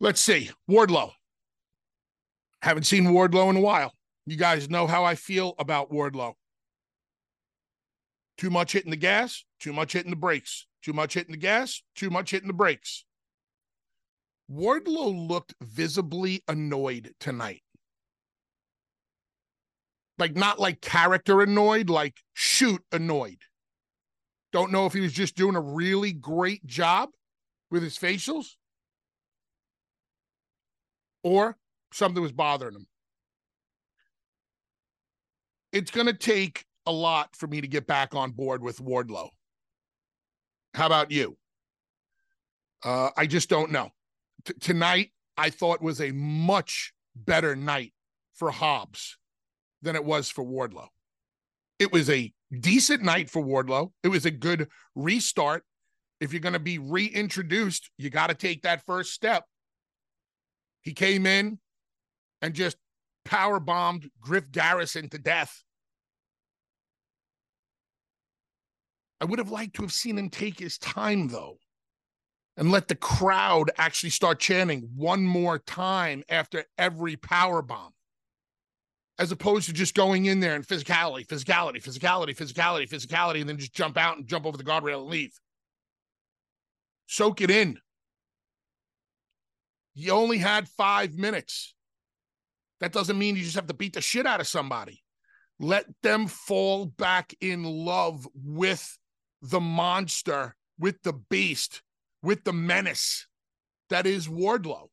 Let's 0.00 0.20
see. 0.20 0.50
Wardlow. 0.68 1.12
Haven't 2.60 2.84
seen 2.84 3.04
Wardlow 3.04 3.50
in 3.50 3.56
a 3.56 3.60
while. 3.60 3.92
You 4.26 4.36
guys 4.36 4.68
know 4.68 4.88
how 4.88 5.04
I 5.04 5.14
feel 5.14 5.54
about 5.60 5.92
Wardlow. 5.92 6.34
Too 8.36 8.50
much 8.50 8.72
hitting 8.72 8.90
the 8.90 8.96
gas, 8.96 9.44
too 9.60 9.72
much 9.72 9.92
hitting 9.92 10.10
the 10.10 10.16
brakes. 10.16 10.67
Too 10.82 10.92
much 10.92 11.14
hitting 11.14 11.32
the 11.32 11.38
gas, 11.38 11.82
too 11.94 12.10
much 12.10 12.30
hitting 12.30 12.48
the 12.48 12.54
brakes. 12.54 13.04
Wardlow 14.50 15.28
looked 15.28 15.54
visibly 15.60 16.42
annoyed 16.48 17.14
tonight. 17.20 17.62
Like, 20.18 20.34
not 20.34 20.58
like 20.58 20.80
character 20.80 21.42
annoyed, 21.42 21.90
like 21.90 22.16
shoot 22.34 22.82
annoyed. 22.90 23.42
Don't 24.52 24.72
know 24.72 24.86
if 24.86 24.92
he 24.92 25.00
was 25.00 25.12
just 25.12 25.36
doing 25.36 25.56
a 25.56 25.60
really 25.60 26.12
great 26.12 26.64
job 26.64 27.10
with 27.70 27.82
his 27.82 27.98
facials 27.98 28.46
or 31.22 31.56
something 31.92 32.22
was 32.22 32.32
bothering 32.32 32.74
him. 32.74 32.86
It's 35.72 35.90
going 35.90 36.06
to 36.06 36.14
take 36.14 36.64
a 36.86 36.92
lot 36.92 37.36
for 37.36 37.46
me 37.46 37.60
to 37.60 37.68
get 37.68 37.86
back 37.86 38.14
on 38.14 38.30
board 38.30 38.62
with 38.62 38.78
Wardlow. 38.78 39.28
How 40.78 40.86
about 40.86 41.10
you? 41.10 41.36
Uh, 42.84 43.10
I 43.16 43.26
just 43.26 43.48
don't 43.48 43.72
know. 43.72 43.90
T- 44.44 44.54
tonight, 44.60 45.10
I 45.36 45.50
thought 45.50 45.82
was 45.82 46.00
a 46.00 46.12
much 46.12 46.92
better 47.16 47.56
night 47.56 47.92
for 48.34 48.52
Hobbs 48.52 49.18
than 49.82 49.96
it 49.96 50.04
was 50.04 50.30
for 50.30 50.44
Wardlow. 50.44 50.86
It 51.80 51.92
was 51.92 52.08
a 52.08 52.32
decent 52.60 53.02
night 53.02 53.28
for 53.28 53.42
Wardlow. 53.42 53.90
It 54.04 54.08
was 54.08 54.24
a 54.24 54.30
good 54.30 54.68
restart. 54.94 55.64
If 56.20 56.32
you're 56.32 56.38
going 56.38 56.52
to 56.52 56.60
be 56.60 56.78
reintroduced, 56.78 57.90
you 57.98 58.08
got 58.08 58.28
to 58.28 58.34
take 58.34 58.62
that 58.62 58.86
first 58.86 59.12
step. 59.12 59.46
He 60.82 60.92
came 60.92 61.26
in 61.26 61.58
and 62.40 62.54
just 62.54 62.76
power 63.24 63.58
bombed 63.58 64.08
Griff 64.20 64.52
Garrison 64.52 65.08
to 65.08 65.18
death. 65.18 65.64
I 69.20 69.24
would 69.24 69.38
have 69.38 69.50
liked 69.50 69.74
to 69.76 69.82
have 69.82 69.92
seen 69.92 70.16
him 70.18 70.30
take 70.30 70.58
his 70.58 70.78
time, 70.78 71.28
though, 71.28 71.58
and 72.56 72.70
let 72.70 72.88
the 72.88 72.94
crowd 72.94 73.70
actually 73.76 74.10
start 74.10 74.38
chanting 74.38 74.90
one 74.94 75.24
more 75.24 75.58
time 75.58 76.22
after 76.28 76.64
every 76.76 77.16
power 77.16 77.62
bomb, 77.62 77.92
as 79.18 79.32
opposed 79.32 79.66
to 79.66 79.72
just 79.72 79.94
going 79.94 80.26
in 80.26 80.40
there 80.40 80.54
and 80.54 80.66
physicality, 80.66 81.26
physicality, 81.26 81.82
physicality, 81.82 82.36
physicality, 82.36 82.88
physicality, 82.88 83.40
and 83.40 83.48
then 83.48 83.58
just 83.58 83.74
jump 83.74 83.96
out 83.96 84.16
and 84.16 84.28
jump 84.28 84.46
over 84.46 84.56
the 84.56 84.64
guardrail 84.64 85.00
and 85.00 85.10
leave. 85.10 85.32
Soak 87.06 87.40
it 87.40 87.50
in. 87.50 87.78
You 89.94 90.12
only 90.12 90.38
had 90.38 90.68
five 90.68 91.14
minutes. 91.14 91.74
That 92.78 92.92
doesn't 92.92 93.18
mean 93.18 93.34
you 93.34 93.42
just 93.42 93.56
have 93.56 93.66
to 93.66 93.74
beat 93.74 93.94
the 93.94 94.00
shit 94.00 94.26
out 94.26 94.40
of 94.40 94.46
somebody. 94.46 95.02
Let 95.58 95.86
them 96.04 96.28
fall 96.28 96.86
back 96.86 97.34
in 97.40 97.64
love 97.64 98.28
with 98.32 98.96
the 99.42 99.60
monster, 99.60 100.54
with 100.78 101.02
the 101.02 101.12
beast, 101.12 101.82
with 102.22 102.44
the 102.44 102.52
menace 102.52 103.26
that 103.90 104.06
is 104.06 104.28
Wardlow. 104.28 104.88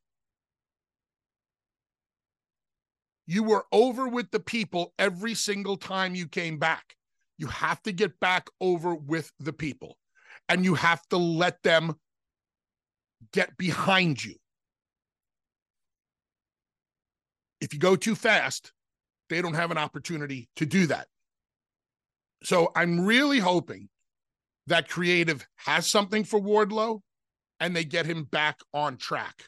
You 3.26 3.42
were 3.42 3.66
over 3.72 4.08
with 4.08 4.30
the 4.30 4.40
people 4.40 4.94
every 4.98 5.34
single 5.34 5.76
time 5.76 6.14
you 6.14 6.28
came 6.28 6.58
back. 6.58 6.94
You 7.38 7.48
have 7.48 7.82
to 7.82 7.92
get 7.92 8.18
back 8.20 8.48
over 8.60 8.94
with 8.94 9.30
the 9.40 9.52
people 9.52 9.96
and 10.48 10.64
you 10.64 10.74
have 10.74 11.02
to 11.08 11.16
let 11.16 11.62
them 11.62 11.96
get 13.32 13.56
behind 13.56 14.24
you. 14.24 14.36
If 17.60 17.74
you 17.74 17.80
go 17.80 17.96
too 17.96 18.14
fast, 18.14 18.72
they 19.28 19.42
don't 19.42 19.54
have 19.54 19.70
an 19.70 19.78
opportunity 19.78 20.48
to 20.56 20.66
do 20.66 20.86
that. 20.86 21.08
So 22.44 22.70
I'm 22.76 23.04
really 23.04 23.40
hoping 23.40 23.88
that 24.66 24.88
creative 24.88 25.46
has 25.56 25.86
something 25.86 26.24
for 26.24 26.40
Wardlow 26.40 27.00
and 27.60 27.74
they 27.74 27.84
get 27.84 28.06
him 28.06 28.24
back 28.24 28.58
on 28.74 28.96
track. 28.96 29.44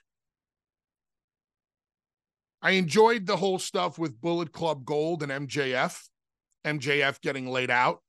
I 2.61 2.73
enjoyed 2.73 3.27
the 3.27 3.37
whole 3.37 3.59
stuff 3.59 3.99
with 3.99 4.21
Bullet 4.21 4.53
Club 4.53 4.85
Gold 4.85 5.23
and 5.23 5.49
MJF, 5.49 6.01
MJF 6.65 7.21
getting 7.21 7.49
laid 7.49 7.71
out. 7.71 8.03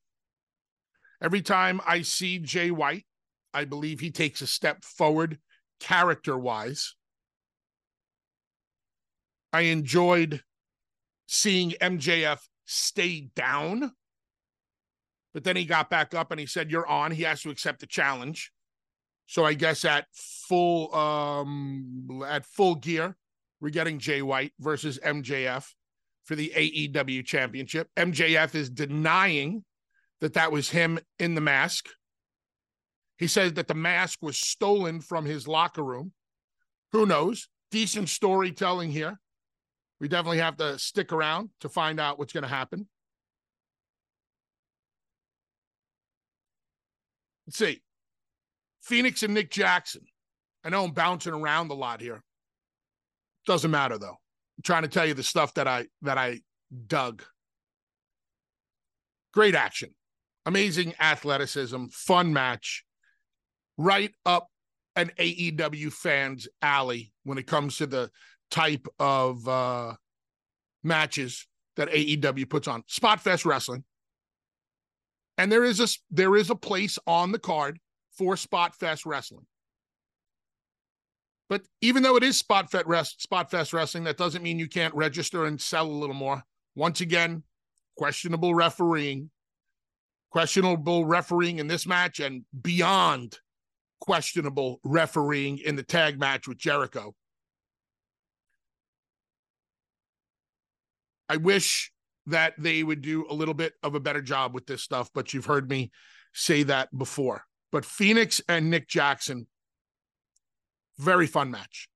Every 1.22 1.42
time 1.42 1.82
I 1.86 2.02
see 2.02 2.40
Jay 2.40 2.72
White, 2.72 3.06
I 3.54 3.66
believe 3.66 4.00
he 4.00 4.12
takes 4.12 4.42
a 4.42 4.48
step 4.48 4.84
forward 4.84 5.40
character 5.80 6.38
wise. 6.38 6.96
I 9.52 9.62
enjoyed 9.62 10.44
seeing 11.28 11.72
MJF 11.82 12.40
stay 12.66 13.30
down 13.36 13.92
but 15.34 15.44
then 15.44 15.56
he 15.56 15.66
got 15.66 15.90
back 15.90 16.14
up 16.14 16.32
and 16.32 16.40
he 16.40 16.46
said, 16.46 16.72
You're 16.72 16.88
on. 16.88 17.12
He 17.12 17.24
has 17.24 17.42
to 17.44 17.50
accept 17.50 17.80
the 17.80 17.88
challenge. 17.88 18.52
So 19.28 19.46
I 19.46 19.54
guess 19.54 19.86
at 19.86 20.08
full 20.14 20.94
um 20.96 22.24
at 22.28 22.46
full 22.46 22.76
gear, 22.76 23.16
we're 23.62 23.70
getting 23.70 24.00
Jay 24.00 24.22
White 24.22 24.54
versus 24.60 25.00
MJF 25.06 25.66
for 26.26 26.36
the 26.36 26.52
AEW 26.56 27.26
championship. 27.26 27.88
MJF 27.96 28.56
is 28.56 28.70
denying 28.70 29.64
that 30.22 30.34
that 30.34 30.52
was 30.52 30.70
him 30.70 31.00
in 31.20 31.36
the 31.36 31.42
mask. 31.42 31.88
He 33.18 33.28
says 33.28 33.54
that 33.54 33.68
the 33.68 33.74
mask 33.74 34.20
was 34.22 34.38
stolen 34.38 35.02
from 35.02 35.26
his 35.26 35.48
locker 35.48 35.84
room. 35.84 36.14
Who 36.92 37.06
knows? 37.06 37.50
Decent 37.72 38.10
storytelling 38.10 38.92
here. 38.92 39.20
We 40.00 40.08
definitely 40.08 40.40
have 40.40 40.58
to 40.58 40.80
stick 40.80 41.12
around 41.12 41.50
to 41.60 41.70
find 41.70 42.00
out 42.00 42.18
what's 42.18 42.34
going 42.34 42.44
to 42.44 42.50
happen. 42.50 42.88
Let's 47.50 47.58
see. 47.58 47.82
Fenix 48.84 49.24
and 49.24 49.34
Nick 49.34 49.50
Jackson. 49.50 50.04
I 50.64 50.70
know 50.70 50.84
I'm 50.84 50.92
bouncing 50.92 51.34
around 51.34 51.72
a 51.72 51.74
lot 51.74 52.00
here. 52.00 52.22
Doesn't 53.48 53.72
matter 53.72 53.98
though. 53.98 54.18
I'm 54.58 54.64
trying 54.64 54.84
to 54.84 54.88
tell 54.88 55.08
you 55.08 55.16
the 55.16 55.24
stuff 55.24 55.56
that 55.56 55.68
I 55.68 55.88
that 56.04 56.20
I 56.20 56.42
dug. 56.86 57.24
Great 59.34 59.56
action. 59.56 59.96
Amazing 60.46 60.94
athleticism, 61.00 61.86
fun 61.88 62.34
match. 62.34 62.86
Right 63.80 64.12
up 64.28 64.48
an 64.96 65.10
AEW 65.18 65.92
fan's 65.92 66.48
alley 66.62 67.12
when 67.24 67.40
it 67.40 67.48
comes 67.48 67.78
to 67.78 67.88
the 67.88 68.12
type 68.52 68.88
of 69.00 69.48
uh, 69.48 69.96
matches 70.84 71.48
that 71.78 71.90
AEW 71.90 72.48
puts 72.48 72.68
on. 72.68 72.84
Spot 72.86 73.20
Fest 73.20 73.44
Wrestling. 73.44 73.86
And 75.40 75.50
there 75.50 75.64
is 75.64 75.80
a 75.80 75.88
there 76.12 76.36
is 76.36 76.50
a 76.50 76.56
place 76.56 77.00
on 77.08 77.32
the 77.32 77.40
card 77.40 77.80
for 78.12 78.36
Spot 78.36 78.76
Fest 78.76 79.06
Wrestling. 79.06 79.46
But 81.48 81.62
even 81.80 82.04
though 82.04 82.18
it 82.18 82.24
is 82.24 82.38
Spot 82.38 82.70
Fest, 82.70 82.86
Rest, 82.86 83.22
Spot 83.22 83.50
Fest 83.50 83.72
Wrestling, 83.72 84.04
that 84.04 84.18
doesn't 84.18 84.44
mean 84.44 84.60
you 84.60 84.68
can't 84.68 84.94
register 84.94 85.46
and 85.46 85.60
sell 85.60 85.88
a 85.88 85.90
little 85.92 86.14
more. 86.14 86.44
Once 86.76 87.00
again, 87.00 87.44
questionable 87.96 88.54
refereeing, 88.54 89.32
questionable 90.30 91.06
refereeing 91.06 91.60
in 91.60 91.68
this 91.68 91.88
match, 91.88 92.20
and 92.20 92.44
beyond 92.62 93.40
questionable 94.02 94.82
refereeing 94.84 95.58
in 95.60 95.78
the 95.78 95.84
tag 95.84 96.20
match 96.20 96.50
with 96.50 96.58
Jericho. 96.58 97.16
I 101.30 101.38
wish 101.38 101.94
that 102.30 102.54
they 102.58 102.84
would 102.84 103.02
do 103.02 103.26
a 103.30 103.34
little 103.34 103.54
bit 103.54 103.74
of 103.84 103.96
a 103.96 104.00
better 104.00 104.22
job 104.22 104.54
with 104.54 104.66
this 104.66 104.82
stuff, 104.82 105.10
but 105.14 105.34
you've 105.34 105.46
heard 105.46 105.70
me 105.70 105.92
say 106.34 106.64
that 106.64 106.96
before. 106.98 107.44
But 107.72 107.86
Fenix 107.86 108.42
and 108.48 108.70
Nick 108.70 108.88
Jackson, 108.88 109.48
very 110.98 111.28
fun 111.28 111.52
match. 111.52 111.88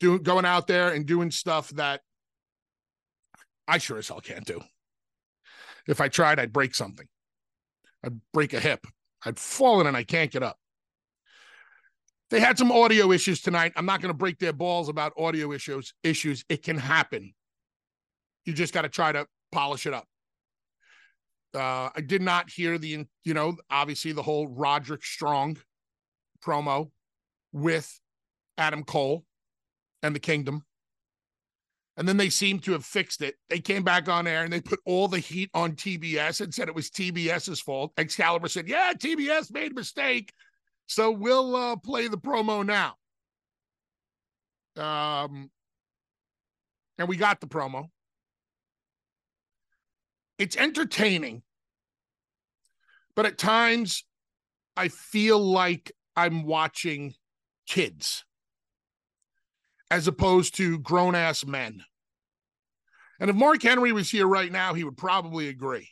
Doing 0.00 0.22
going 0.22 0.44
out 0.44 0.66
there 0.66 0.88
and 0.88 1.06
doing 1.06 1.30
stuff 1.30 1.68
that 1.70 2.00
I 3.68 3.78
sure 3.78 3.98
as 3.98 4.08
hell 4.08 4.20
can't 4.20 4.44
do. 4.44 4.60
If 5.86 6.00
I 6.00 6.08
tried, 6.08 6.38
I'd 6.38 6.52
break 6.52 6.74
something. 6.74 7.06
I'd 8.04 8.20
break 8.32 8.52
a 8.52 8.60
hip. 8.60 8.86
I'd 9.24 9.38
fallen 9.38 9.86
and 9.86 9.96
I 9.96 10.04
can't 10.04 10.30
get 10.30 10.42
up. 10.42 10.56
They 12.30 12.40
had 12.40 12.58
some 12.58 12.72
audio 12.72 13.12
issues 13.12 13.40
tonight. 13.42 13.72
I'm 13.76 13.86
not 13.86 14.00
going 14.00 14.12
to 14.12 14.18
break 14.18 14.38
their 14.38 14.52
balls 14.52 14.88
about 14.88 15.12
audio 15.18 15.52
issues. 15.52 15.92
Issues. 16.02 16.44
It 16.48 16.62
can 16.62 16.78
happen. 16.78 17.34
You 18.44 18.52
just 18.52 18.74
got 18.74 18.82
to 18.82 18.88
try 18.88 19.12
to 19.12 19.26
polish 19.50 19.86
it 19.86 19.94
up. 19.94 20.06
Uh, 21.54 21.90
I 21.94 22.00
did 22.00 22.22
not 22.22 22.50
hear 22.50 22.78
the, 22.78 23.06
you 23.24 23.34
know, 23.34 23.56
obviously 23.70 24.12
the 24.12 24.22
whole 24.22 24.48
Roderick 24.48 25.04
Strong 25.04 25.58
promo 26.44 26.90
with 27.52 28.00
Adam 28.56 28.84
Cole 28.84 29.24
and 30.02 30.14
the 30.14 30.20
Kingdom. 30.20 30.64
And 31.98 32.08
then 32.08 32.16
they 32.16 32.30
seem 32.30 32.58
to 32.60 32.72
have 32.72 32.86
fixed 32.86 33.20
it. 33.20 33.34
They 33.50 33.60
came 33.60 33.82
back 33.82 34.08
on 34.08 34.26
air 34.26 34.44
and 34.44 34.52
they 34.52 34.62
put 34.62 34.80
all 34.86 35.08
the 35.08 35.18
heat 35.18 35.50
on 35.52 35.72
TBS 35.72 36.40
and 36.40 36.52
said 36.52 36.68
it 36.68 36.74
was 36.74 36.88
TBS's 36.88 37.60
fault. 37.60 37.92
Excalibur 37.98 38.48
said, 38.48 38.66
Yeah, 38.66 38.92
TBS 38.96 39.52
made 39.52 39.72
a 39.72 39.74
mistake. 39.74 40.32
So 40.86 41.10
we'll 41.10 41.54
uh, 41.54 41.76
play 41.76 42.08
the 42.08 42.16
promo 42.16 42.64
now. 42.64 42.94
Um, 44.82 45.50
and 46.98 47.08
we 47.08 47.16
got 47.16 47.40
the 47.40 47.46
promo. 47.46 47.88
It's 50.42 50.56
entertaining, 50.56 51.42
but 53.14 53.26
at 53.26 53.38
times 53.38 54.04
I 54.76 54.88
feel 54.88 55.38
like 55.38 55.92
I'm 56.16 56.42
watching 56.42 57.14
kids 57.68 58.24
as 59.88 60.08
opposed 60.08 60.56
to 60.56 60.80
grown 60.80 61.14
ass 61.14 61.46
men. 61.46 61.84
And 63.20 63.30
if 63.30 63.36
Mark 63.36 63.62
Henry 63.62 63.92
was 63.92 64.10
here 64.10 64.26
right 64.26 64.50
now, 64.50 64.74
he 64.74 64.82
would 64.82 64.96
probably 64.96 65.46
agree. 65.46 65.88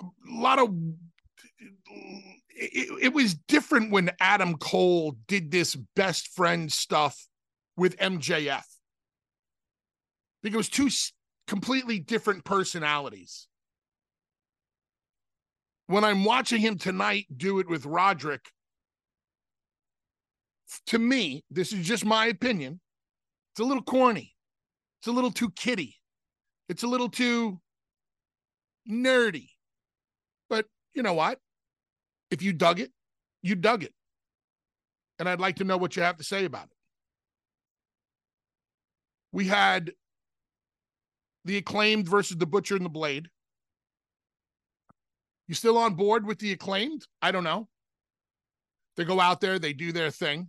A 0.00 0.06
lot 0.26 0.58
of 0.58 0.74
it, 2.48 3.04
it, 3.04 3.14
was 3.14 3.34
different 3.34 3.92
when 3.92 4.10
Adam 4.18 4.56
Cole 4.56 5.14
did 5.28 5.52
this 5.52 5.76
best 5.94 6.26
friend 6.34 6.72
stuff 6.72 7.24
with 7.76 7.96
MJF. 7.98 8.50
I 8.50 8.62
think 10.42 10.54
it 10.54 10.56
was 10.56 10.68
two 10.68 10.90
completely 11.52 11.98
different 11.98 12.46
personalities. 12.46 13.46
When 15.86 16.02
I'm 16.02 16.24
watching 16.24 16.62
him 16.62 16.78
tonight 16.78 17.26
do 17.36 17.58
it 17.58 17.68
with 17.68 17.84
Roderick, 17.84 18.40
to 20.86 20.98
me, 20.98 21.44
this 21.50 21.74
is 21.74 21.86
just 21.86 22.06
my 22.06 22.24
opinion. 22.24 22.80
It's 23.52 23.60
a 23.60 23.64
little 23.64 23.82
corny. 23.82 24.34
It's 25.00 25.08
a 25.08 25.12
little 25.12 25.30
too 25.30 25.50
kiddie. 25.50 25.96
It's 26.70 26.84
a 26.84 26.86
little 26.86 27.10
too 27.10 27.60
nerdy. 28.90 29.50
But 30.48 30.64
you 30.94 31.02
know 31.02 31.12
what? 31.12 31.38
If 32.30 32.40
you 32.40 32.54
dug 32.54 32.80
it, 32.80 32.92
you 33.42 33.56
dug 33.56 33.84
it. 33.84 33.92
And 35.18 35.28
I'd 35.28 35.38
like 35.38 35.56
to 35.56 35.64
know 35.64 35.76
what 35.76 35.96
you 35.96 36.02
have 36.02 36.16
to 36.16 36.24
say 36.24 36.46
about 36.46 36.64
it. 36.64 36.76
We 39.32 39.48
had 39.48 39.92
the 41.44 41.56
acclaimed 41.56 42.08
versus 42.08 42.36
the 42.36 42.46
butcher 42.46 42.76
and 42.76 42.84
the 42.84 42.90
blade. 42.90 43.28
You 45.48 45.54
still 45.54 45.76
on 45.76 45.94
board 45.94 46.26
with 46.26 46.38
the 46.38 46.52
acclaimed? 46.52 47.06
I 47.20 47.30
don't 47.30 47.44
know. 47.44 47.68
They 48.96 49.04
go 49.04 49.20
out 49.20 49.40
there, 49.40 49.58
they 49.58 49.72
do 49.72 49.92
their 49.92 50.10
thing. 50.10 50.48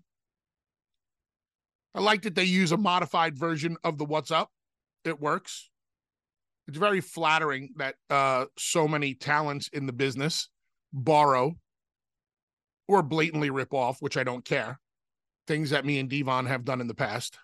I 1.96 2.02
like 2.02 2.24
that 2.24 2.36
they 2.36 2.44
use 2.44 2.72
a 2.72 2.78
modified 2.78 3.38
version 3.38 3.78
of 3.84 3.98
the 3.98 4.06
what's 4.06 4.32
up. 4.32 4.50
It 5.06 5.20
works. 5.20 5.70
It's 6.68 6.78
very 6.78 7.02
flattering 7.02 7.70
that 7.78 7.96
uh, 8.10 8.46
so 8.58 8.88
many 8.88 9.14
talents 9.14 9.70
in 9.74 9.86
the 9.86 9.94
business 9.94 10.50
borrow 10.92 11.56
or 12.88 13.04
blatantly 13.04 13.50
rip 13.50 13.74
off, 13.74 14.02
which 14.02 14.18
I 14.18 14.24
don't 14.24 14.46
care. 14.46 14.80
Things 15.48 15.72
that 15.72 15.86
me 15.86 16.00
and 16.00 16.10
Devon 16.10 16.46
have 16.46 16.64
done 16.64 16.82
in 16.82 16.88
the 16.88 16.96
past. 16.96 17.38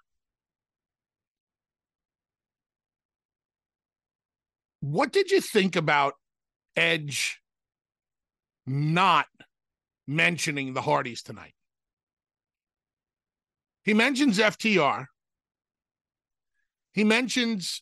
What 4.81 5.11
did 5.11 5.31
you 5.31 5.41
think 5.41 5.75
about 5.75 6.13
Edge 6.75 7.41
not 8.65 9.27
mentioning 10.07 10.73
the 10.73 10.81
Hardys 10.81 11.21
tonight? 11.21 11.53
He 13.83 13.93
mentions 13.93 14.39
FTR. 14.39 15.05
He 16.93 17.03
mentions 17.03 17.81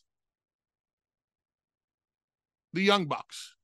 the 2.72 2.82
Young 2.82 3.06
Bucks. 3.06 3.54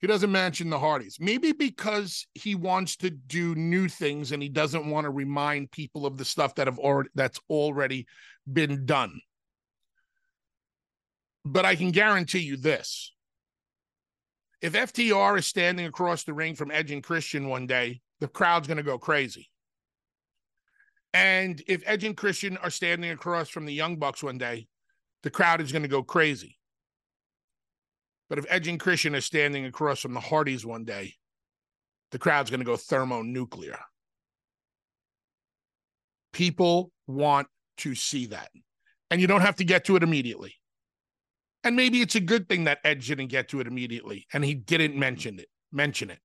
He 0.00 0.06
doesn't 0.06 0.30
mention 0.32 0.68
the 0.68 0.78
Hardys. 0.78 1.16
Maybe 1.18 1.52
because 1.52 2.26
he 2.34 2.54
wants 2.54 2.96
to 2.96 3.10
do 3.10 3.54
new 3.54 3.88
things 3.88 4.32
and 4.32 4.42
he 4.42 4.50
doesn't 4.50 4.86
want 4.86 5.04
to 5.04 5.10
remind 5.10 5.70
people 5.70 6.04
of 6.04 6.18
the 6.18 6.26
stuff 6.26 6.54
that 6.56 6.66
have 6.66 6.78
already 6.78 7.08
that's 7.14 7.40
already 7.48 8.06
been 8.52 8.84
done. 8.84 9.18
But 11.44 11.64
I 11.64 11.74
can 11.74 11.90
guarantee 11.90 12.40
you 12.40 12.56
this. 12.56 13.12
If 14.62 14.72
FTR 14.72 15.38
is 15.38 15.46
standing 15.46 15.84
across 15.86 16.24
the 16.24 16.32
ring 16.32 16.54
from 16.54 16.70
Edge 16.70 16.90
and 16.90 17.02
Christian 17.02 17.48
one 17.48 17.66
day, 17.66 18.00
the 18.20 18.28
crowd's 18.28 18.66
going 18.66 18.78
to 18.78 18.82
go 18.82 18.98
crazy. 18.98 19.50
And 21.12 21.62
if 21.68 21.82
Edge 21.86 22.04
and 22.04 22.16
Christian 22.16 22.56
are 22.56 22.70
standing 22.70 23.10
across 23.10 23.48
from 23.48 23.66
the 23.66 23.74
Young 23.74 23.98
Bucks 23.98 24.22
one 24.22 24.38
day, 24.38 24.66
the 25.22 25.30
crowd 25.30 25.60
is 25.60 25.70
going 25.70 25.82
to 25.82 25.88
go 25.88 26.02
crazy. 26.02 26.58
But 28.28 28.38
if 28.38 28.46
Edge 28.48 28.68
and 28.68 28.80
Christian 28.80 29.14
are 29.14 29.20
standing 29.20 29.66
across 29.66 30.00
from 30.00 30.14
the 30.14 30.20
Hardys 30.20 30.64
one 30.64 30.84
day, 30.84 31.14
the 32.10 32.18
crowd's 32.18 32.50
going 32.50 32.60
to 32.60 32.66
go 32.66 32.76
thermonuclear. 32.76 33.78
People 36.32 36.90
want 37.06 37.48
to 37.78 37.94
see 37.94 38.26
that. 38.26 38.50
And 39.10 39.20
you 39.20 39.26
don't 39.26 39.42
have 39.42 39.56
to 39.56 39.64
get 39.64 39.84
to 39.84 39.96
it 39.96 40.02
immediately. 40.02 40.54
And 41.64 41.76
maybe 41.76 42.02
it's 42.02 42.14
a 42.14 42.20
good 42.20 42.48
thing 42.48 42.64
that 42.64 42.78
Edge 42.84 43.08
didn't 43.08 43.28
get 43.28 43.48
to 43.48 43.60
it 43.60 43.66
immediately 43.66 44.26
and 44.32 44.44
he 44.44 44.54
didn't 44.54 44.96
mention 44.96 45.38
it, 45.38 45.48
mention 45.72 46.10
it. 46.10 46.20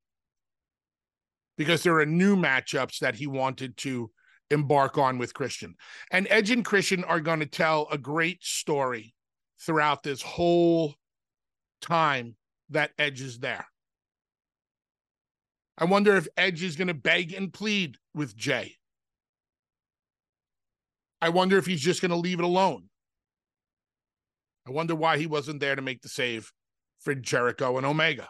Because 1.58 1.82
there 1.82 1.98
are 2.00 2.06
new 2.06 2.36
matchups 2.36 3.00
that 3.00 3.16
he 3.16 3.26
wanted 3.26 3.78
to 3.78 4.12
embark 4.52 4.98
on 4.98 5.18
with 5.18 5.34
Christian. 5.34 5.76
And 6.12 6.28
Edge 6.30 6.52
and 6.52 6.66
Christian 6.66 7.04
are 7.06 7.20
going 7.22 7.40
to 7.40 7.46
tell 7.46 7.88
a 7.92 7.98
great 7.98 8.44
story 8.44 9.14
throughout 9.62 10.04
this 10.04 10.22
whole 10.22 10.94
time 11.82 12.36
that 12.70 12.92
Edge 12.98 13.22
is 13.22 13.40
there. 13.40 13.66
I 15.78 15.86
wonder 15.86 16.18
if 16.18 16.28
Edge 16.36 16.64
is 16.64 16.76
going 16.76 16.90
to 16.90 16.94
beg 16.94 17.34
and 17.34 17.54
plead 17.54 17.98
with 18.14 18.36
Jay. 18.36 18.76
I 21.22 21.30
wonder 21.30 21.58
if 21.58 21.66
he's 21.66 21.82
just 21.82 22.02
going 22.02 22.12
to 22.12 22.18
leave 22.18 22.40
it 22.40 22.46
alone. 22.46 22.89
I 24.70 24.72
wonder 24.72 24.94
why 24.94 25.18
he 25.18 25.26
wasn't 25.26 25.62
there 25.62 25.76
to 25.76 25.82
make 25.82 26.04
the 26.04 26.10
save 26.10 26.52
for 27.00 27.16
Jericho 27.16 27.78
and 27.78 27.88
Omega. 27.88 28.30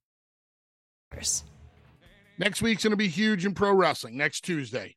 Next 2.37 2.61
week's 2.61 2.83
going 2.83 2.91
to 2.91 2.97
be 2.97 3.07
huge 3.07 3.45
in 3.45 3.53
pro 3.53 3.73
wrestling 3.73 4.17
next 4.17 4.41
Tuesday. 4.41 4.95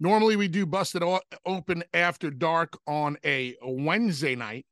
Normally, 0.00 0.36
we 0.36 0.48
do 0.48 0.66
Busted 0.66 1.02
Open 1.46 1.84
after 1.94 2.30
dark 2.30 2.76
on 2.86 3.16
a 3.24 3.54
Wednesday 3.62 4.34
night, 4.34 4.66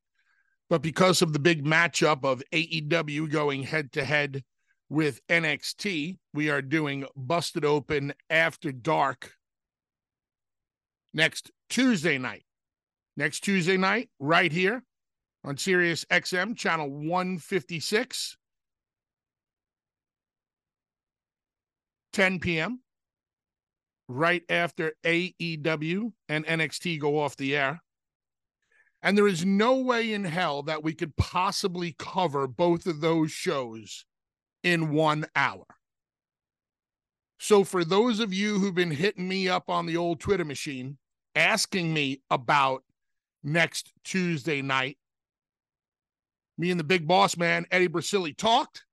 but 0.69 0.83
because 0.83 1.23
of 1.23 1.33
the 1.33 1.39
big 1.39 1.65
matchup 1.65 2.25
of 2.25 2.43
AEW 2.53 3.31
going 3.31 3.63
head 3.63 3.93
to 3.93 4.05
head 4.05 4.43
with 4.91 5.27
NXT, 5.29 6.19
we 6.35 6.51
are 6.51 6.61
doing 6.61 7.07
Busted 7.17 7.65
Open 7.65 8.13
after 8.29 8.71
dark 8.71 9.33
next 11.15 11.51
Tuesday 11.71 12.19
night. 12.19 12.45
Next 13.17 13.41
Tuesday 13.41 13.77
night, 13.77 14.11
right 14.19 14.51
here 14.51 14.83
on 15.45 15.57
Sirius 15.57 16.05
XM, 16.07 16.57
channel 16.57 16.91
156. 16.91 18.37
10 22.15 22.39
p.m., 22.39 22.81
right 24.09 24.43
after 24.49 24.93
AEW 25.05 26.13
and 26.29 26.47
NXT 26.47 27.01
go 27.01 27.19
off 27.19 27.37
the 27.37 27.57
air. 27.57 27.83
And 29.03 29.19
there 29.19 29.29
is 29.29 29.45
no 29.45 29.77
way 29.77 30.15
in 30.15 30.25
hell 30.25 30.63
that 30.63 30.83
we 30.83 30.95
could 30.95 31.17
possibly 31.17 31.95
cover 31.99 32.47
both 32.47 32.87
of 32.87 33.01
those 33.01 33.31
shows 33.31 34.07
in 34.63 34.93
one 34.93 35.27
hour. 35.37 35.67
So, 37.39 37.65
for 37.65 37.85
those 37.85 38.21
of 38.21 38.33
you 38.33 38.59
who've 38.59 38.75
been 38.75 38.91
hitting 38.91 39.29
me 39.29 39.49
up 39.49 39.69
on 39.69 39.85
the 39.85 39.99
old 39.99 40.21
Twitter 40.21 40.45
machine, 40.45 40.97
asking 41.35 41.93
me 41.93 42.23
about 42.31 42.83
next 43.43 43.93
Tuesday 44.05 44.63
night, 44.63 44.97
me 46.57 46.71
and 46.71 46.81
the 46.81 46.85
big 46.85 47.07
boss 47.07 47.37
man, 47.37 47.67
Eddie 47.71 47.89
Brasili, 47.89 48.35
talked. 48.35 48.85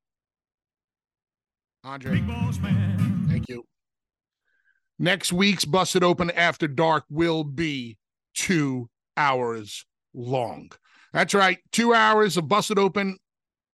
Andre. 1.86 2.16
Big 2.16 2.28
boss 2.28 2.60
man. 2.60 2.91
Thank 3.42 3.58
you. 3.58 3.64
Next 5.00 5.34
week's 5.34 5.66
Busted 5.66 6.04
Open 6.04 6.30
After 6.32 6.68
Dark 6.68 7.06
will 7.10 7.44
be 7.44 7.98
two 8.36 8.90
hours 9.18 9.86
long. 10.14 10.72
That's 11.12 11.34
right. 11.34 11.58
Two 11.72 11.94
hours 11.94 12.38
of 12.38 12.48
Busted 12.48 12.78
Open 12.78 13.18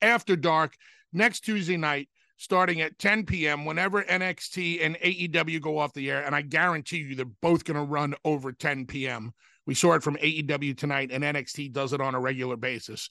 After 0.01 0.36
Dark 0.36 0.73
next 1.12 1.41
Tuesday 1.41 1.75
night, 1.75 2.08
starting 2.38 2.80
at 2.80 2.97
10 2.97 3.25
p.m. 3.25 3.65
Whenever 3.65 4.03
NXT 4.03 4.86
and 4.86 4.95
AEW 4.99 5.62
go 5.62 5.77
off 5.77 5.93
the 5.93 6.10
air. 6.10 6.23
And 6.23 6.34
I 6.34 6.41
guarantee 6.43 6.99
you 6.99 7.15
they're 7.15 7.25
both 7.25 7.65
going 7.65 7.77
to 7.77 7.84
run 7.84 8.15
over 8.23 8.53
10 8.53 8.86
p.m. 8.86 9.34
We 9.65 9.73
saw 9.73 9.93
it 9.95 10.03
from 10.03 10.15
AEW 10.15 10.77
tonight, 10.77 11.10
and 11.12 11.25
NXT 11.25 11.73
does 11.73 11.91
it 11.91 11.99
on 11.99 12.15
a 12.15 12.19
regular 12.21 12.56
basis 12.56 13.10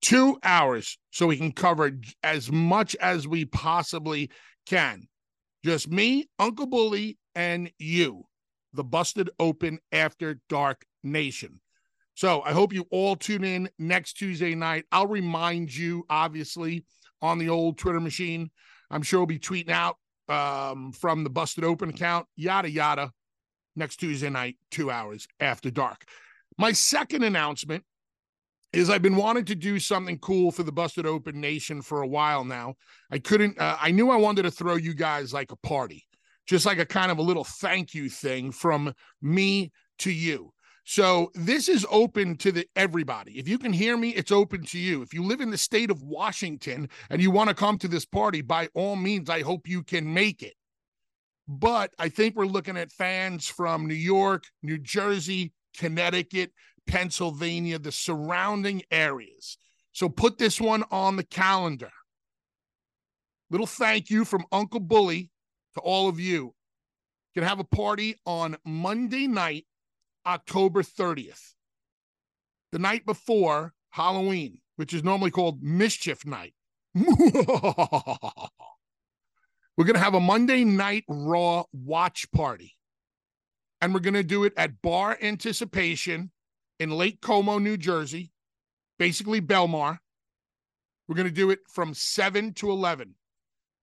two 0.00 0.38
hours 0.42 0.98
so 1.10 1.26
we 1.26 1.36
can 1.36 1.52
cover 1.52 1.92
as 2.22 2.50
much 2.50 2.96
as 2.96 3.28
we 3.28 3.44
possibly 3.44 4.30
can. 4.66 5.06
Just 5.64 5.90
me, 5.90 6.28
Uncle 6.38 6.66
Bully, 6.66 7.18
and 7.34 7.70
you, 7.78 8.24
the 8.72 8.84
Busted 8.84 9.30
Open 9.38 9.78
After 9.92 10.40
Dark 10.48 10.84
Nation. 11.02 11.60
So 12.14 12.42
I 12.42 12.52
hope 12.52 12.72
you 12.72 12.86
all 12.90 13.16
tune 13.16 13.44
in 13.44 13.68
next 13.78 14.14
Tuesday 14.14 14.54
night. 14.54 14.84
I'll 14.90 15.06
remind 15.06 15.74
you, 15.74 16.04
obviously, 16.08 16.84
on 17.22 17.38
the 17.38 17.48
old 17.48 17.78
Twitter 17.78 18.00
machine. 18.00 18.50
I'm 18.90 19.02
sure 19.02 19.20
we'll 19.20 19.26
be 19.26 19.38
tweeting 19.38 19.70
out 19.70 19.96
um, 20.28 20.92
from 20.92 21.24
the 21.24 21.30
Busted 21.30 21.64
Open 21.64 21.90
account, 21.90 22.26
yada, 22.36 22.70
yada, 22.70 23.12
next 23.76 23.96
Tuesday 23.96 24.30
night, 24.30 24.56
two 24.70 24.90
hours 24.90 25.28
after 25.40 25.70
dark. 25.70 26.04
My 26.58 26.72
second 26.72 27.22
announcement 27.22 27.84
is 28.72 28.88
I've 28.88 29.02
been 29.02 29.16
wanting 29.16 29.44
to 29.46 29.54
do 29.54 29.78
something 29.78 30.18
cool 30.18 30.52
for 30.52 30.62
the 30.62 30.72
Busted 30.72 31.06
Open 31.06 31.40
Nation 31.40 31.82
for 31.82 32.02
a 32.02 32.06
while 32.06 32.44
now. 32.44 32.74
I 33.10 33.18
couldn't, 33.18 33.58
uh, 33.58 33.76
I 33.80 33.90
knew 33.90 34.10
I 34.10 34.16
wanted 34.16 34.42
to 34.42 34.50
throw 34.50 34.76
you 34.76 34.94
guys 34.94 35.32
like 35.32 35.50
a 35.50 35.56
party, 35.56 36.06
just 36.46 36.66
like 36.66 36.78
a 36.78 36.86
kind 36.86 37.10
of 37.10 37.18
a 37.18 37.22
little 37.22 37.44
thank 37.44 37.94
you 37.94 38.08
thing 38.08 38.52
from 38.52 38.94
me 39.20 39.72
to 39.98 40.10
you. 40.10 40.52
So 40.84 41.30
this 41.34 41.68
is 41.68 41.86
open 41.90 42.36
to 42.38 42.52
the 42.52 42.66
everybody. 42.74 43.38
If 43.38 43.48
you 43.48 43.58
can 43.58 43.72
hear 43.72 43.96
me, 43.96 44.10
it's 44.10 44.32
open 44.32 44.64
to 44.66 44.78
you. 44.78 45.02
If 45.02 45.12
you 45.12 45.22
live 45.24 45.40
in 45.40 45.50
the 45.50 45.58
state 45.58 45.90
of 45.90 46.02
Washington 46.02 46.88
and 47.10 47.20
you 47.20 47.30
want 47.30 47.48
to 47.48 47.54
come 47.54 47.78
to 47.78 47.88
this 47.88 48.06
party, 48.06 48.40
by 48.40 48.68
all 48.74 48.96
means, 48.96 49.28
I 49.30 49.42
hope 49.42 49.68
you 49.68 49.82
can 49.82 50.12
make 50.12 50.42
it. 50.42 50.54
But 51.46 51.92
I 51.98 52.08
think 52.08 52.34
we're 52.34 52.46
looking 52.46 52.76
at 52.76 52.92
fans 52.92 53.46
from 53.46 53.86
New 53.86 53.94
York, 53.94 54.44
New 54.62 54.78
Jersey, 54.78 55.52
Connecticut, 55.76 56.52
Pennsylvania, 56.90 57.78
the 57.78 57.92
surrounding 57.92 58.82
areas. 58.90 59.56
So 59.92 60.08
put 60.08 60.38
this 60.38 60.60
one 60.60 60.82
on 60.90 61.14
the 61.14 61.22
calendar. 61.22 61.92
Little 63.48 63.68
thank 63.68 64.10
you 64.10 64.24
from 64.24 64.44
Uncle 64.50 64.80
Bully 64.80 65.30
to 65.74 65.80
all 65.80 66.08
of 66.08 66.18
you. 66.18 66.54
Can 67.34 67.44
have 67.44 67.60
a 67.60 67.64
party 67.64 68.16
on 68.26 68.56
Monday 68.64 69.28
night, 69.28 69.66
October 70.26 70.82
30th, 70.82 71.52
the 72.72 72.80
night 72.80 73.06
before 73.06 73.72
Halloween, 73.90 74.60
which 74.74 74.92
is 74.92 75.04
normally 75.04 75.30
called 75.30 75.62
Mischief 75.62 76.26
Night. 76.26 76.54
We're 76.94 77.04
going 79.84 79.94
to 79.94 80.00
have 80.00 80.14
a 80.14 80.20
Monday 80.20 80.64
night 80.64 81.04
Raw 81.08 81.62
watch 81.72 82.30
party. 82.32 82.74
And 83.80 83.94
we're 83.94 84.00
going 84.00 84.12
to 84.12 84.22
do 84.22 84.44
it 84.44 84.52
at 84.58 84.82
Bar 84.82 85.16
Anticipation 85.22 86.32
in 86.80 86.90
Lake 86.90 87.20
Como, 87.20 87.58
New 87.58 87.76
Jersey, 87.76 88.32
basically 88.98 89.40
Belmar. 89.40 89.98
We're 91.06 91.14
going 91.14 91.28
to 91.28 91.34
do 91.34 91.50
it 91.50 91.60
from 91.68 91.94
7 91.94 92.54
to 92.54 92.70
11. 92.70 93.14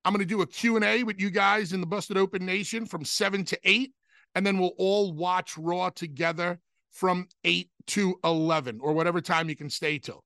I'm 0.03 0.13
going 0.13 0.19
to 0.19 0.25
do 0.25 0.41
a 0.41 0.47
Q&A 0.47 1.03
with 1.03 1.21
you 1.21 1.29
guys 1.29 1.73
in 1.73 1.81
the 1.81 1.88
Busted 1.88 2.17
Open 2.17 2.45
Nation 2.45 2.86
from 2.86 3.05
7 3.05 3.45
to 3.45 3.60
8 3.63 3.93
and 4.36 4.45
then 4.45 4.57
we'll 4.57 4.73
all 4.77 5.13
watch 5.13 5.57
Raw 5.57 5.89
together 5.89 6.60
from 6.91 7.27
8 7.43 7.69
to 7.88 8.19
11 8.23 8.79
or 8.81 8.93
whatever 8.93 9.21
time 9.21 9.49
you 9.49 9.55
can 9.55 9.69
stay 9.69 9.99
till 9.99 10.23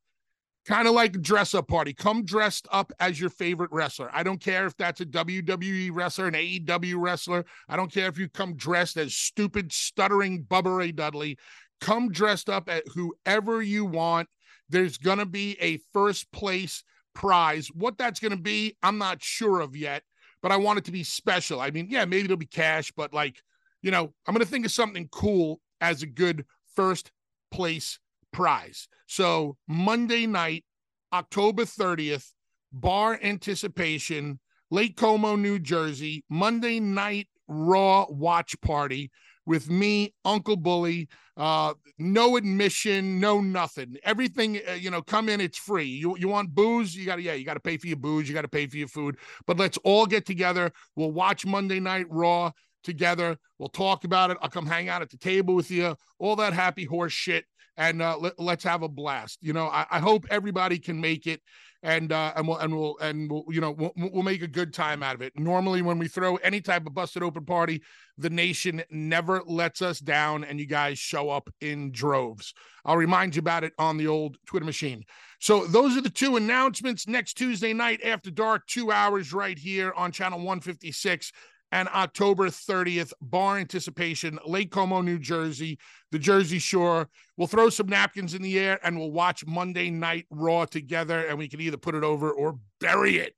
kind 0.66 0.88
of 0.88 0.94
like 0.94 1.16
a 1.16 1.20
dress 1.20 1.56
up 1.56 1.68
party. 1.68 1.94
Come 1.94 2.24
dressed 2.24 2.68
up 2.72 2.92
as 3.00 3.20
your 3.20 3.30
favorite 3.30 3.72
wrestler. 3.72 4.10
I 4.14 4.24
don't 4.24 4.40
care 4.40 4.66
if 4.66 4.78
that's 4.78 5.02
a 5.02 5.06
WWE 5.06 5.90
wrestler, 5.92 6.28
an 6.28 6.34
AEW 6.34 6.96
wrestler. 6.98 7.46
I 7.68 7.76
don't 7.76 7.92
care 7.92 8.08
if 8.08 8.18
you 8.18 8.30
come 8.30 8.56
dressed 8.56 8.98
as 8.98 9.16
stupid, 9.16 9.72
stuttering 9.72 10.44
Bubba 10.44 10.78
Ray 10.78 10.92
Dudley. 10.92 11.38
Come 11.82 12.12
dressed 12.12 12.50
up 12.50 12.70
at 12.70 12.84
whoever 12.94 13.62
you 13.62 13.86
want. 13.86 14.30
There's 14.70 14.98
going 14.98 15.18
to 15.18 15.26
be 15.26 15.58
a 15.60 15.80
first 15.92 16.32
place 16.32 16.84
prize. 17.14 17.68
What 17.74 17.98
that's 17.98 18.20
going 18.20 18.32
to 18.32 18.42
be, 18.42 18.78
I'm 18.82 18.98
not 18.98 19.22
sure 19.22 19.60
of 19.60 19.76
yet, 19.76 20.04
but 20.42 20.52
I 20.52 20.58
want 20.58 20.80
it 20.80 20.86
to 20.86 20.92
be 20.92 21.04
special. 21.04 21.60
I 21.60 21.72
mean, 21.72 21.88
yeah, 21.90 22.06
maybe 22.06 22.26
it'll 22.26 22.38
be 22.38 22.46
cash, 22.46 22.92
but 22.96 23.14
like, 23.14 23.42
you 23.82 23.92
know, 23.92 24.14
I'm 24.26 24.34
going 24.34 24.46
to 24.46 24.50
think 24.50 24.66
of 24.66 24.72
something 24.72 25.10
cool 25.12 25.60
as 25.82 26.04
a 26.04 26.08
good 26.08 26.46
first 26.76 27.12
place 27.52 28.00
prize. 28.32 28.88
So 29.08 29.58
Monday 29.68 30.26
night, 30.26 30.64
October 31.12 31.66
30th, 31.66 32.32
bar 32.72 33.20
anticipation, 33.22 34.40
Lake 34.70 34.96
Como, 34.96 35.36
New 35.36 35.60
Jersey, 35.60 36.24
Monday 36.30 36.80
night 36.80 37.28
Raw 37.48 38.06
watch 38.10 38.56
party 38.62 39.12
with 39.52 39.70
me, 39.70 40.14
Uncle 40.24 40.56
Bully. 40.56 41.10
Uh, 41.36 41.74
no 42.00 42.38
admission, 42.38 43.20
no 43.20 43.42
nothing. 43.42 43.98
Everything, 44.04 44.62
uh, 44.70 44.74
you 44.74 44.90
know, 44.90 45.02
come 45.02 45.28
in, 45.28 45.42
it's 45.42 45.58
free. 45.58 45.86
You 45.86 46.18
you 46.18 46.30
want 46.30 46.56
booze? 46.56 46.96
You 46.96 47.06
got 47.06 47.18
to 47.18 47.22
yeah, 47.22 47.34
you 47.34 47.44
got 47.44 47.56
to 47.56 47.60
pay 47.60 47.76
for 47.76 47.88
your 47.88 47.98
booze. 47.98 48.30
You 48.30 48.34
got 48.34 48.44
to 48.44 48.48
pay 48.48 48.66
for 48.66 48.78
your 48.78 48.88
food. 48.88 49.18
But 49.46 49.60
let's 49.60 49.78
all 49.84 50.06
get 50.06 50.26
together. 50.26 50.72
We'll 50.96 51.12
watch 51.12 51.46
Monday 51.46 51.82
Night 51.82 52.06
Raw 52.10 52.52
together. 52.86 53.38
We'll 53.60 53.70
talk 53.70 54.06
about 54.06 54.32
it. 54.32 54.38
I'll 54.42 54.50
come 54.50 54.66
hang 54.66 54.88
out 54.88 55.02
at 55.02 55.10
the 55.10 55.18
table 55.18 55.54
with 55.54 55.70
you. 55.70 55.96
All 56.18 56.38
that 56.38 56.54
happy 56.54 56.86
horse 56.86 57.14
shit 57.14 57.44
and 57.82 58.00
uh, 58.00 58.16
let, 58.38 58.60
us 58.60 58.64
have 58.64 58.84
a 58.84 58.88
blast. 58.88 59.40
You 59.42 59.54
know, 59.54 59.66
I, 59.68 59.88
I, 59.90 60.00
hope 60.00 60.28
everybody 60.30 60.78
can 60.78 61.02
make 61.02 61.26
it, 61.26 61.42
and 61.82 62.12
uh, 62.12 62.32
and 62.36 62.48
we'll 62.48 62.58
and 62.58 62.78
we'll 62.78 62.98
and 63.00 63.30
we'll 63.30 63.44
you 63.50 63.60
know 63.60 63.72
we'll, 63.72 63.92
we'll 63.98 64.22
make 64.22 64.44
a 64.44 64.48
good 64.48 64.72
time 64.72 65.02
out 65.02 65.16
of 65.16 65.24
it. 65.24 65.34
Normally, 65.36 65.82
when 65.82 65.98
we 65.98 66.08
throw 66.08 66.36
any 66.38 66.62
type 66.62 66.86
of 66.86 66.94
busted 66.94 67.24
open 67.24 67.44
party, 67.44 67.82
the 68.20 68.30
nation 68.30 68.84
never 68.92 69.42
lets 69.48 69.82
us 69.82 70.00
down, 70.00 70.44
and 70.44 70.60
you 70.60 70.68
guys 70.68 71.00
show 71.00 71.32
up 71.32 71.50
in 71.60 71.92
droves. 71.92 72.54
I'll 72.86 72.98
remind 72.98 73.36
you 73.36 73.40
about 73.40 73.64
it 73.64 73.74
on 73.80 73.98
the 73.98 74.08
old 74.08 74.38
Twitter 74.46 74.66
machine. 74.66 75.04
So 75.40 75.66
those 75.66 75.98
are 75.98 76.02
the 76.02 76.10
two 76.12 76.38
announcements. 76.38 77.08
Next 77.08 77.34
Tuesday 77.34 77.74
night 77.74 78.02
after 78.04 78.30
dark, 78.30 78.68
two 78.68 78.92
hours 78.92 79.34
right 79.34 79.58
here 79.58 79.92
on 79.98 80.12
channel 80.12 80.38
156 80.38 81.32
and 81.72 81.88
October 81.90 82.50
30th, 82.50 83.14
bar 83.22 83.58
anticipation, 83.58 84.40
Lake 84.46 84.72
Como, 84.72 85.02
New 85.02 85.20
Jersey, 85.20 85.80
the 86.12 86.20
Jersey 86.20 86.60
Shore. 86.60 87.10
We'll 87.38 87.48
throw 87.48 87.70
some 87.70 87.88
napkins 87.88 88.34
in 88.34 88.42
the 88.42 88.60
air 88.60 88.80
and 88.84 88.98
we'll 89.00 89.12
watch 89.12 89.46
Monday 89.46 89.90
Night 89.90 90.26
Raw 90.30 90.66
together, 90.66 91.26
and 91.26 91.38
we 91.38 91.48
can 91.48 91.62
either 91.62 91.78
put 91.78 91.96
it 91.96 92.04
over 92.04 92.32
or 92.32 92.60
bury 92.80 93.18
it. 93.18 93.36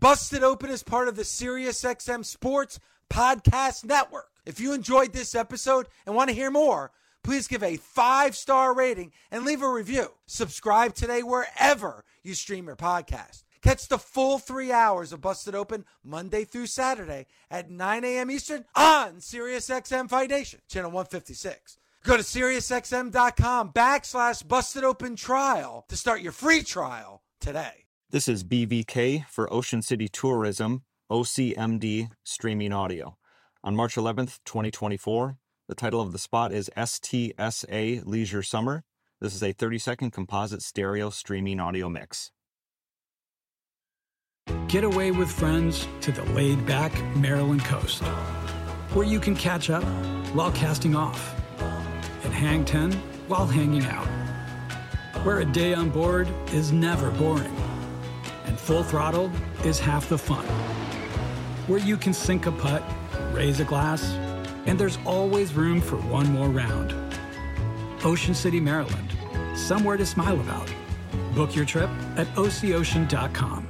Busted 0.00 0.42
Open 0.42 0.70
is 0.70 0.82
part 0.82 1.08
of 1.08 1.16
the 1.16 1.22
SiriusXM 1.22 2.24
Sports 2.24 2.80
Podcast 3.10 3.84
Network. 3.84 4.28
If 4.46 4.58
you 4.58 4.72
enjoyed 4.72 5.12
this 5.12 5.34
episode 5.34 5.88
and 6.06 6.14
want 6.14 6.30
to 6.30 6.34
hear 6.34 6.50
more, 6.50 6.92
please 7.22 7.46
give 7.46 7.62
a 7.62 7.76
five 7.76 8.34
star 8.34 8.74
rating 8.74 9.12
and 9.30 9.44
leave 9.44 9.62
a 9.62 9.68
review. 9.68 10.08
Subscribe 10.26 10.94
today 10.94 11.22
wherever 11.22 12.04
you 12.22 12.34
stream 12.34 12.66
your 12.66 12.76
podcast. 12.76 13.42
Catch 13.62 13.88
the 13.88 13.98
full 13.98 14.38
three 14.38 14.72
hours 14.72 15.12
of 15.12 15.20
Busted 15.20 15.54
Open 15.54 15.84
Monday 16.02 16.44
through 16.44 16.66
Saturday 16.66 17.26
at 17.50 17.70
9 17.70 18.04
a.m. 18.04 18.30
Eastern 18.30 18.64
on 18.74 19.16
SiriusXM 19.16 20.08
Fight 20.08 20.30
Nation, 20.30 20.60
channel 20.68 20.90
156. 20.90 21.78
Go 22.02 22.16
to 22.16 22.22
SiriusXM.com 22.22 23.72
backslash 23.72 24.46
Busted 24.48 24.84
Open 24.84 25.16
Trial 25.16 25.84
to 25.88 25.96
start 25.96 26.22
your 26.22 26.32
free 26.32 26.62
trial 26.62 27.22
today. 27.40 27.84
This 28.08 28.26
is 28.26 28.42
BVK 28.42 29.26
for 29.28 29.52
Ocean 29.52 29.82
City 29.82 30.08
Tourism, 30.08 30.84
OCMD 31.10 32.08
Streaming 32.24 32.72
Audio. 32.72 33.18
On 33.62 33.76
March 33.76 33.96
11th, 33.96 34.38
2024, 34.46 35.36
the 35.68 35.74
title 35.74 36.00
of 36.00 36.12
the 36.12 36.18
spot 36.18 36.52
is 36.52 36.70
STSA 36.76 38.06
Leisure 38.06 38.42
Summer. 38.42 38.84
This 39.20 39.34
is 39.34 39.42
a 39.42 39.52
30 39.52 39.78
second 39.78 40.10
composite 40.12 40.62
stereo 40.62 41.10
streaming 41.10 41.60
audio 41.60 41.90
mix. 41.90 42.32
Get 44.68 44.84
away 44.84 45.10
with 45.10 45.30
friends 45.30 45.88
to 46.02 46.12
the 46.12 46.24
laid 46.32 46.64
back 46.64 46.92
Maryland 47.16 47.64
coast, 47.64 48.02
where 48.92 49.06
you 49.06 49.18
can 49.18 49.34
catch 49.34 49.70
up 49.70 49.84
while 50.32 50.52
casting 50.52 50.94
off, 50.94 51.34
and 52.24 52.32
hang 52.32 52.64
10 52.64 52.92
while 53.26 53.46
hanging 53.46 53.84
out, 53.86 54.06
where 55.24 55.40
a 55.40 55.44
day 55.44 55.74
on 55.74 55.90
board 55.90 56.28
is 56.52 56.72
never 56.72 57.10
boring, 57.10 57.56
and 58.46 58.58
full 58.58 58.82
throttle 58.82 59.30
is 59.64 59.80
half 59.80 60.08
the 60.08 60.18
fun, 60.18 60.44
where 61.66 61.80
you 61.80 61.96
can 61.96 62.12
sink 62.12 62.46
a 62.46 62.52
putt, 62.52 62.82
raise 63.32 63.60
a 63.60 63.64
glass, 63.64 64.12
and 64.66 64.78
there's 64.78 64.98
always 65.04 65.54
room 65.54 65.80
for 65.80 65.96
one 65.96 66.30
more 66.32 66.48
round. 66.48 66.94
Ocean 68.04 68.34
City, 68.34 68.60
Maryland, 68.60 69.10
somewhere 69.54 69.96
to 69.96 70.06
smile 70.06 70.40
about. 70.40 70.72
Book 71.34 71.54
your 71.54 71.64
trip 71.64 71.90
at 72.16 72.26
OCOcean.com. 72.34 73.69